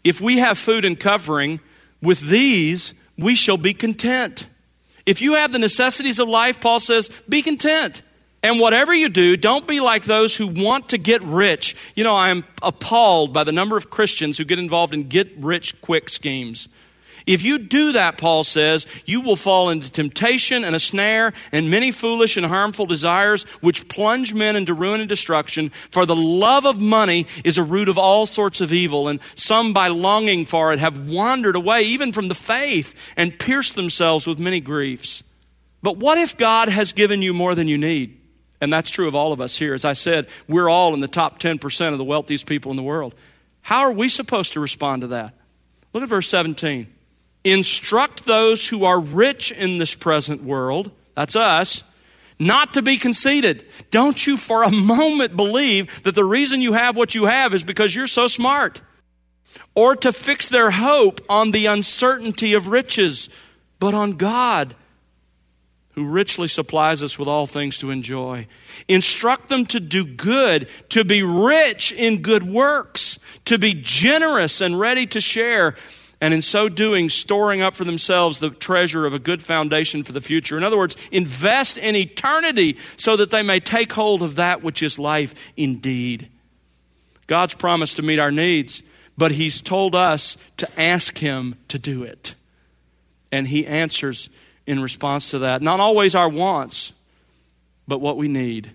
If 0.04 0.20
we 0.20 0.38
have 0.38 0.58
food 0.58 0.84
and 0.84 1.00
covering, 1.00 1.60
with 2.02 2.20
these 2.20 2.92
we 3.16 3.36
shall 3.36 3.56
be 3.56 3.72
content. 3.72 4.48
If 5.06 5.22
you 5.22 5.34
have 5.34 5.50
the 5.50 5.58
necessities 5.58 6.18
of 6.18 6.28
life, 6.28 6.60
Paul 6.60 6.78
says, 6.78 7.10
be 7.26 7.40
content. 7.40 8.02
And 8.42 8.58
whatever 8.58 8.92
you 8.92 9.08
do, 9.08 9.36
don't 9.36 9.68
be 9.68 9.80
like 9.80 10.04
those 10.04 10.34
who 10.34 10.48
want 10.48 10.88
to 10.88 10.98
get 10.98 11.22
rich. 11.22 11.76
You 11.94 12.02
know, 12.02 12.16
I 12.16 12.30
am 12.30 12.44
appalled 12.60 13.32
by 13.32 13.44
the 13.44 13.52
number 13.52 13.76
of 13.76 13.88
Christians 13.88 14.36
who 14.36 14.44
get 14.44 14.58
involved 14.58 14.94
in 14.94 15.08
get 15.08 15.30
rich 15.38 15.80
quick 15.80 16.08
schemes. 16.08 16.68
If 17.24 17.44
you 17.44 17.58
do 17.58 17.92
that, 17.92 18.18
Paul 18.18 18.42
says, 18.42 18.84
you 19.06 19.20
will 19.20 19.36
fall 19.36 19.70
into 19.70 19.92
temptation 19.92 20.64
and 20.64 20.74
a 20.74 20.80
snare 20.80 21.32
and 21.52 21.70
many 21.70 21.92
foolish 21.92 22.36
and 22.36 22.44
harmful 22.44 22.86
desires 22.86 23.44
which 23.60 23.86
plunge 23.86 24.34
men 24.34 24.56
into 24.56 24.74
ruin 24.74 25.00
and 25.00 25.08
destruction. 25.08 25.70
For 25.92 26.04
the 26.04 26.16
love 26.16 26.66
of 26.66 26.80
money 26.80 27.28
is 27.44 27.58
a 27.58 27.62
root 27.62 27.88
of 27.88 27.96
all 27.96 28.26
sorts 28.26 28.60
of 28.60 28.72
evil, 28.72 29.06
and 29.06 29.20
some 29.36 29.72
by 29.72 29.86
longing 29.86 30.46
for 30.46 30.72
it 30.72 30.80
have 30.80 31.08
wandered 31.08 31.54
away 31.54 31.82
even 31.82 32.12
from 32.12 32.26
the 32.26 32.34
faith 32.34 32.94
and 33.16 33.38
pierced 33.38 33.76
themselves 33.76 34.26
with 34.26 34.40
many 34.40 34.60
griefs. 34.60 35.22
But 35.80 35.98
what 35.98 36.18
if 36.18 36.36
God 36.36 36.68
has 36.68 36.92
given 36.92 37.22
you 37.22 37.32
more 37.32 37.54
than 37.54 37.68
you 37.68 37.78
need? 37.78 38.18
And 38.62 38.72
that's 38.72 38.90
true 38.90 39.08
of 39.08 39.16
all 39.16 39.32
of 39.32 39.40
us 39.40 39.58
here. 39.58 39.74
As 39.74 39.84
I 39.84 39.92
said, 39.92 40.28
we're 40.46 40.68
all 40.68 40.94
in 40.94 41.00
the 41.00 41.08
top 41.08 41.40
10% 41.40 41.90
of 41.90 41.98
the 41.98 42.04
wealthiest 42.04 42.46
people 42.46 42.70
in 42.70 42.76
the 42.76 42.82
world. 42.82 43.12
How 43.60 43.80
are 43.80 43.90
we 43.90 44.08
supposed 44.08 44.52
to 44.52 44.60
respond 44.60 45.02
to 45.02 45.08
that? 45.08 45.34
Look 45.92 46.04
at 46.04 46.08
verse 46.08 46.28
17. 46.28 46.86
Instruct 47.42 48.24
those 48.24 48.68
who 48.68 48.84
are 48.84 49.00
rich 49.00 49.50
in 49.50 49.78
this 49.78 49.96
present 49.96 50.44
world, 50.44 50.92
that's 51.16 51.34
us, 51.34 51.82
not 52.38 52.74
to 52.74 52.82
be 52.82 52.98
conceited. 52.98 53.66
Don't 53.90 54.28
you 54.28 54.36
for 54.36 54.62
a 54.62 54.70
moment 54.70 55.36
believe 55.36 56.04
that 56.04 56.14
the 56.14 56.24
reason 56.24 56.60
you 56.60 56.74
have 56.74 56.96
what 56.96 57.16
you 57.16 57.24
have 57.26 57.54
is 57.54 57.64
because 57.64 57.92
you're 57.92 58.06
so 58.06 58.28
smart. 58.28 58.80
Or 59.74 59.96
to 59.96 60.12
fix 60.12 60.48
their 60.48 60.70
hope 60.70 61.20
on 61.28 61.50
the 61.50 61.66
uncertainty 61.66 62.54
of 62.54 62.68
riches, 62.68 63.28
but 63.80 63.92
on 63.92 64.12
God 64.12 64.76
who 65.92 66.06
richly 66.06 66.48
supplies 66.48 67.02
us 67.02 67.18
with 67.18 67.28
all 67.28 67.46
things 67.46 67.78
to 67.78 67.90
enjoy. 67.90 68.46
Instruct 68.88 69.48
them 69.48 69.66
to 69.66 69.78
do 69.78 70.04
good, 70.04 70.68
to 70.88 71.04
be 71.04 71.22
rich 71.22 71.92
in 71.92 72.22
good 72.22 72.42
works, 72.42 73.18
to 73.44 73.58
be 73.58 73.74
generous 73.74 74.60
and 74.60 74.78
ready 74.80 75.06
to 75.06 75.20
share, 75.20 75.76
and 76.20 76.32
in 76.32 76.40
so 76.40 76.68
doing, 76.68 77.08
storing 77.08 77.60
up 77.60 77.74
for 77.74 77.84
themselves 77.84 78.38
the 78.38 78.50
treasure 78.50 79.04
of 79.04 79.12
a 79.12 79.18
good 79.18 79.42
foundation 79.42 80.02
for 80.02 80.12
the 80.12 80.20
future. 80.20 80.56
In 80.56 80.64
other 80.64 80.78
words, 80.78 80.96
invest 81.10 81.76
in 81.76 81.94
eternity 81.94 82.78
so 82.96 83.16
that 83.16 83.30
they 83.30 83.42
may 83.42 83.60
take 83.60 83.92
hold 83.92 84.22
of 84.22 84.36
that 84.36 84.62
which 84.62 84.82
is 84.82 84.98
life 84.98 85.34
indeed. 85.56 86.28
God's 87.26 87.54
promised 87.54 87.96
to 87.96 88.02
meet 88.02 88.18
our 88.18 88.32
needs, 88.32 88.82
but 89.18 89.32
He's 89.32 89.60
told 89.60 89.94
us 89.94 90.38
to 90.56 90.80
ask 90.80 91.18
Him 91.18 91.56
to 91.68 91.78
do 91.78 92.02
it. 92.02 92.34
And 93.30 93.48
He 93.48 93.66
answers 93.66 94.30
in 94.66 94.80
response 94.80 95.30
to 95.30 95.40
that. 95.40 95.62
Not 95.62 95.80
always 95.80 96.14
our 96.14 96.28
wants, 96.28 96.92
but 97.88 98.00
what 98.00 98.16
we 98.16 98.28
need. 98.28 98.70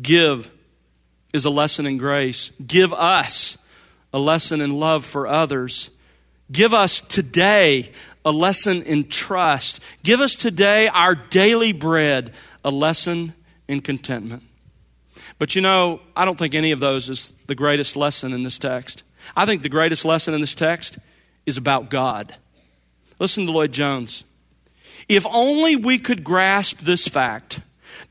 Give 0.00 0.50
is 1.32 1.44
a 1.44 1.50
lesson 1.50 1.86
in 1.86 1.98
grace. 1.98 2.50
Give 2.64 2.92
us 2.92 3.56
a 4.12 4.18
lesson 4.18 4.60
in 4.60 4.78
love 4.78 5.04
for 5.04 5.26
others. 5.26 5.90
Give 6.50 6.74
us 6.74 7.00
today 7.00 7.92
a 8.24 8.32
lesson 8.32 8.82
in 8.82 9.08
trust. 9.08 9.80
Give 10.02 10.20
us 10.20 10.36
today 10.36 10.88
our 10.88 11.14
daily 11.14 11.72
bread, 11.72 12.32
a 12.64 12.70
lesson 12.70 13.34
in 13.68 13.80
contentment. 13.80 14.42
But 15.38 15.54
you 15.54 15.62
know, 15.62 16.00
I 16.14 16.24
don't 16.24 16.38
think 16.38 16.54
any 16.54 16.72
of 16.72 16.80
those 16.80 17.08
is 17.08 17.34
the 17.46 17.54
greatest 17.54 17.96
lesson 17.96 18.32
in 18.32 18.42
this 18.42 18.58
text. 18.58 19.04
I 19.36 19.46
think 19.46 19.62
the 19.62 19.68
greatest 19.68 20.04
lesson 20.04 20.34
in 20.34 20.40
this 20.40 20.54
text 20.54 20.98
is 21.46 21.56
about 21.56 21.88
God. 21.88 22.34
Listen 23.18 23.46
to 23.46 23.52
Lloyd 23.52 23.72
Jones. 23.72 24.24
If 25.10 25.26
only 25.28 25.74
we 25.74 25.98
could 25.98 26.22
grasp 26.22 26.78
this 26.82 27.08
fact 27.08 27.58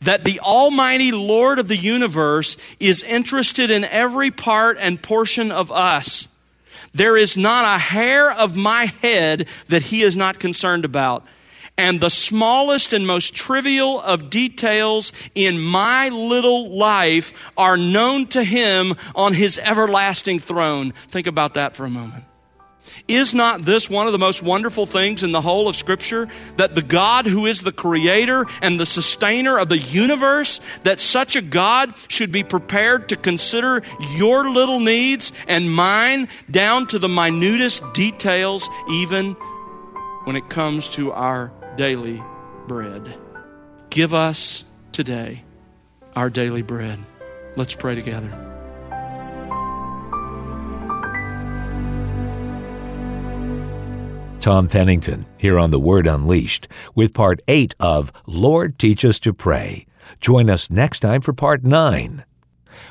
that 0.02 0.26
the 0.26 0.42
Almighty 0.42 1.14
Lord 1.14 1.58
of 1.58 1.70
the 1.70 1.78
universe 1.78 2.58
is 2.78 3.04
interested 3.04 3.72
in 3.72 3.86
every 3.86 4.32
part 4.32 4.78
and 4.78 5.02
portion 5.02 5.50
of 5.50 5.72
us. 5.72 6.28
There 6.92 7.16
is 7.16 7.38
not 7.38 7.64
a 7.64 7.80
hair 7.80 8.30
of 8.30 8.58
my 8.58 8.88
head 9.02 9.48
that 9.70 9.84
He 9.84 10.04
is 10.04 10.18
not 10.18 10.40
concerned 10.40 10.84
about. 10.84 11.26
And 11.78 12.02
the 12.02 12.10
smallest 12.10 12.92
and 12.92 13.08
most 13.08 13.34
trivial 13.34 14.02
of 14.02 14.30
details 14.30 15.14
in 15.34 15.58
my 15.58 16.10
little 16.10 16.78
life 16.78 17.32
are 17.56 17.78
known 17.78 18.28
to 18.28 18.44
Him 18.44 18.96
on 19.16 19.34
His 19.34 19.58
everlasting 19.58 20.40
throne. 20.40 20.94
Think 21.12 21.28
about 21.28 21.54
that 21.54 21.78
for 21.78 21.86
a 21.86 21.90
moment. 21.90 22.26
Is 23.10 23.34
not 23.34 23.64
this 23.64 23.90
one 23.90 24.06
of 24.06 24.14
the 24.14 24.20
most 24.20 24.44
wonderful 24.44 24.86
things 24.86 25.24
in 25.24 25.32
the 25.32 25.42
whole 25.42 25.68
of 25.68 25.76
Scripture? 25.76 26.28
That 26.58 26.76
the 26.76 26.84
God 26.84 27.26
who 27.26 27.48
is 27.48 27.64
the 27.64 27.72
creator 27.72 28.46
and 28.62 28.80
the 28.80 28.86
sustainer 28.86 29.58
of 29.58 29.68
the 29.68 29.80
universe, 29.80 30.62
that 30.84 31.00
such 31.00 31.36
a 31.36 31.42
God 31.42 31.96
should 32.08 32.32
be 32.32 32.44
prepared 32.44 33.10
to 33.10 33.16
consider 33.16 33.82
your 34.12 34.52
little 34.52 34.80
needs 34.80 35.34
and 35.48 35.74
mine 35.74 36.28
down 36.52 36.86
to 36.88 37.00
the 37.00 37.10
minutest 37.10 37.84
details, 37.94 38.70
even 38.92 39.34
when 40.26 40.36
it 40.36 40.48
comes 40.48 40.88
to 40.90 41.12
our 41.12 41.52
daily 41.78 42.22
bread. 42.68 43.12
Give 43.90 44.14
us 44.14 44.64
today 44.92 45.44
our 46.16 46.30
daily 46.30 46.62
bread. 46.62 47.00
Let's 47.56 47.74
pray 47.74 47.96
together. 47.96 48.59
Tom 54.40 54.70
Pennington 54.70 55.26
here 55.38 55.60
on 55.60 55.72
The 55.72 55.80
Word 55.80 56.08
Unleashed 56.08 56.70
with 56.96 57.14
part 57.14 57.42
8 57.50 57.76
of 57.78 58.14
Lord 58.26 58.80
Teach 58.80 59.04
Us 59.04 59.20
to 59.20 59.34
Pray. 59.34 59.86
Join 60.22 60.50
us 60.50 60.72
next 60.72 61.02
time 61.02 61.20
for 61.20 61.34
part 61.34 61.66
9. 61.66 62.24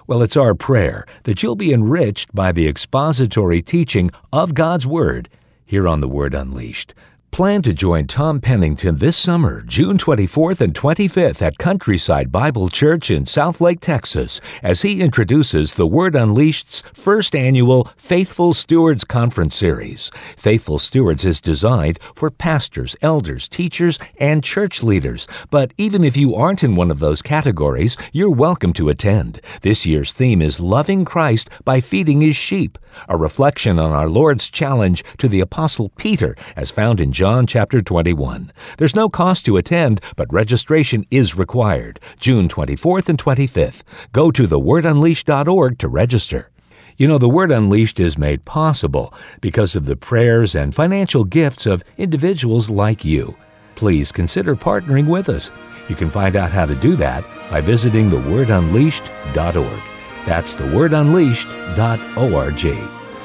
Well, 0.06 0.20
it's 0.20 0.36
our 0.36 0.54
prayer 0.54 1.06
that 1.22 1.42
you'll 1.42 1.56
be 1.56 1.72
enriched 1.72 2.34
by 2.34 2.52
the 2.52 2.68
expository 2.68 3.62
teaching 3.62 4.10
of 4.30 4.52
God's 4.52 4.86
Word 4.86 5.30
here 5.64 5.88
on 5.88 6.02
The 6.02 6.08
Word 6.08 6.34
Unleashed. 6.34 6.94
Plan 7.30 7.62
to 7.62 7.72
join 7.72 8.08
Tom 8.08 8.40
Pennington 8.40 8.96
this 8.96 9.16
summer, 9.16 9.62
June 9.62 9.96
24th 9.96 10.60
and 10.60 10.74
25th 10.74 11.40
at 11.40 11.56
Countryside 11.58 12.32
Bible 12.32 12.68
Church 12.68 13.12
in 13.12 13.24
Southlake, 13.24 13.78
Texas, 13.78 14.40
as 14.60 14.82
he 14.82 15.00
introduces 15.00 15.74
the 15.74 15.86
Word 15.86 16.16
Unleashed's 16.16 16.82
first 16.92 17.36
annual 17.36 17.92
Faithful 17.96 18.54
Stewards 18.54 19.04
Conference 19.04 19.54
Series. 19.54 20.10
Faithful 20.36 20.80
Stewards 20.80 21.24
is 21.24 21.40
designed 21.40 22.00
for 22.12 22.28
pastors, 22.28 22.96
elders, 23.02 23.48
teachers, 23.48 24.00
and 24.18 24.42
church 24.42 24.82
leaders. 24.82 25.28
But 25.48 25.72
even 25.76 26.02
if 26.02 26.16
you 26.16 26.34
aren't 26.34 26.64
in 26.64 26.74
one 26.74 26.90
of 26.90 26.98
those 26.98 27.22
categories, 27.22 27.96
you're 28.12 28.30
welcome 28.30 28.72
to 28.72 28.88
attend. 28.88 29.40
This 29.62 29.86
year's 29.86 30.12
theme 30.12 30.42
is 30.42 30.58
Loving 30.58 31.04
Christ 31.04 31.50
by 31.64 31.80
Feeding 31.80 32.20
His 32.20 32.36
Sheep, 32.36 32.78
a 33.08 33.16
reflection 33.16 33.78
on 33.78 33.92
our 33.92 34.08
Lord's 34.08 34.48
challenge 34.48 35.04
to 35.18 35.28
the 35.28 35.40
Apostle 35.40 35.90
Peter 35.90 36.34
as 36.56 36.72
found 36.72 37.00
in 37.00 37.12
John 37.18 37.48
chapter 37.48 37.82
21. 37.82 38.52
There's 38.76 38.94
no 38.94 39.08
cost 39.08 39.44
to 39.46 39.56
attend, 39.56 40.00
but 40.14 40.32
registration 40.32 41.04
is 41.10 41.34
required. 41.34 41.98
June 42.20 42.48
24th 42.48 43.08
and 43.08 43.18
25th. 43.18 43.82
Go 44.12 44.30
to 44.30 44.46
thewordunleashed.org 44.46 45.78
to 45.78 45.88
register. 45.88 46.50
You 46.96 47.08
know, 47.08 47.18
the 47.18 47.28
Word 47.28 47.50
Unleashed 47.50 47.98
is 47.98 48.16
made 48.16 48.44
possible 48.44 49.12
because 49.40 49.74
of 49.74 49.86
the 49.86 49.96
prayers 49.96 50.54
and 50.54 50.72
financial 50.72 51.24
gifts 51.24 51.66
of 51.66 51.82
individuals 51.96 52.70
like 52.70 53.04
you. 53.04 53.36
Please 53.74 54.12
consider 54.12 54.54
partnering 54.54 55.08
with 55.08 55.28
us. 55.28 55.50
You 55.88 55.96
can 55.96 56.10
find 56.10 56.36
out 56.36 56.52
how 56.52 56.66
to 56.66 56.76
do 56.76 56.94
that 56.98 57.24
by 57.50 57.60
visiting 57.60 58.10
thewordunleashed.org. 58.10 59.82
That's 60.24 60.54
thewordunleashed.org. 60.54 62.64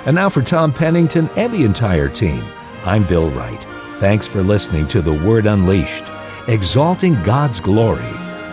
And 0.07 0.15
now 0.15 0.29
for 0.29 0.41
Tom 0.41 0.73
Pennington 0.73 1.29
and 1.35 1.53
the 1.53 1.63
entire 1.63 2.09
team, 2.09 2.43
I'm 2.85 3.03
Bill 3.03 3.29
Wright. 3.29 3.67
Thanks 4.03 4.27
for 4.27 4.43
listening 4.43 4.85
to 4.89 5.01
The 5.01 5.13
Word 5.13 5.45
Unleashed, 5.45 6.03
exalting 6.49 7.13
God's 7.23 7.61
glory, 7.61 8.03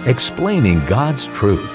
explaining 0.07 0.79
God's 0.87 1.27
truth. 1.27 1.69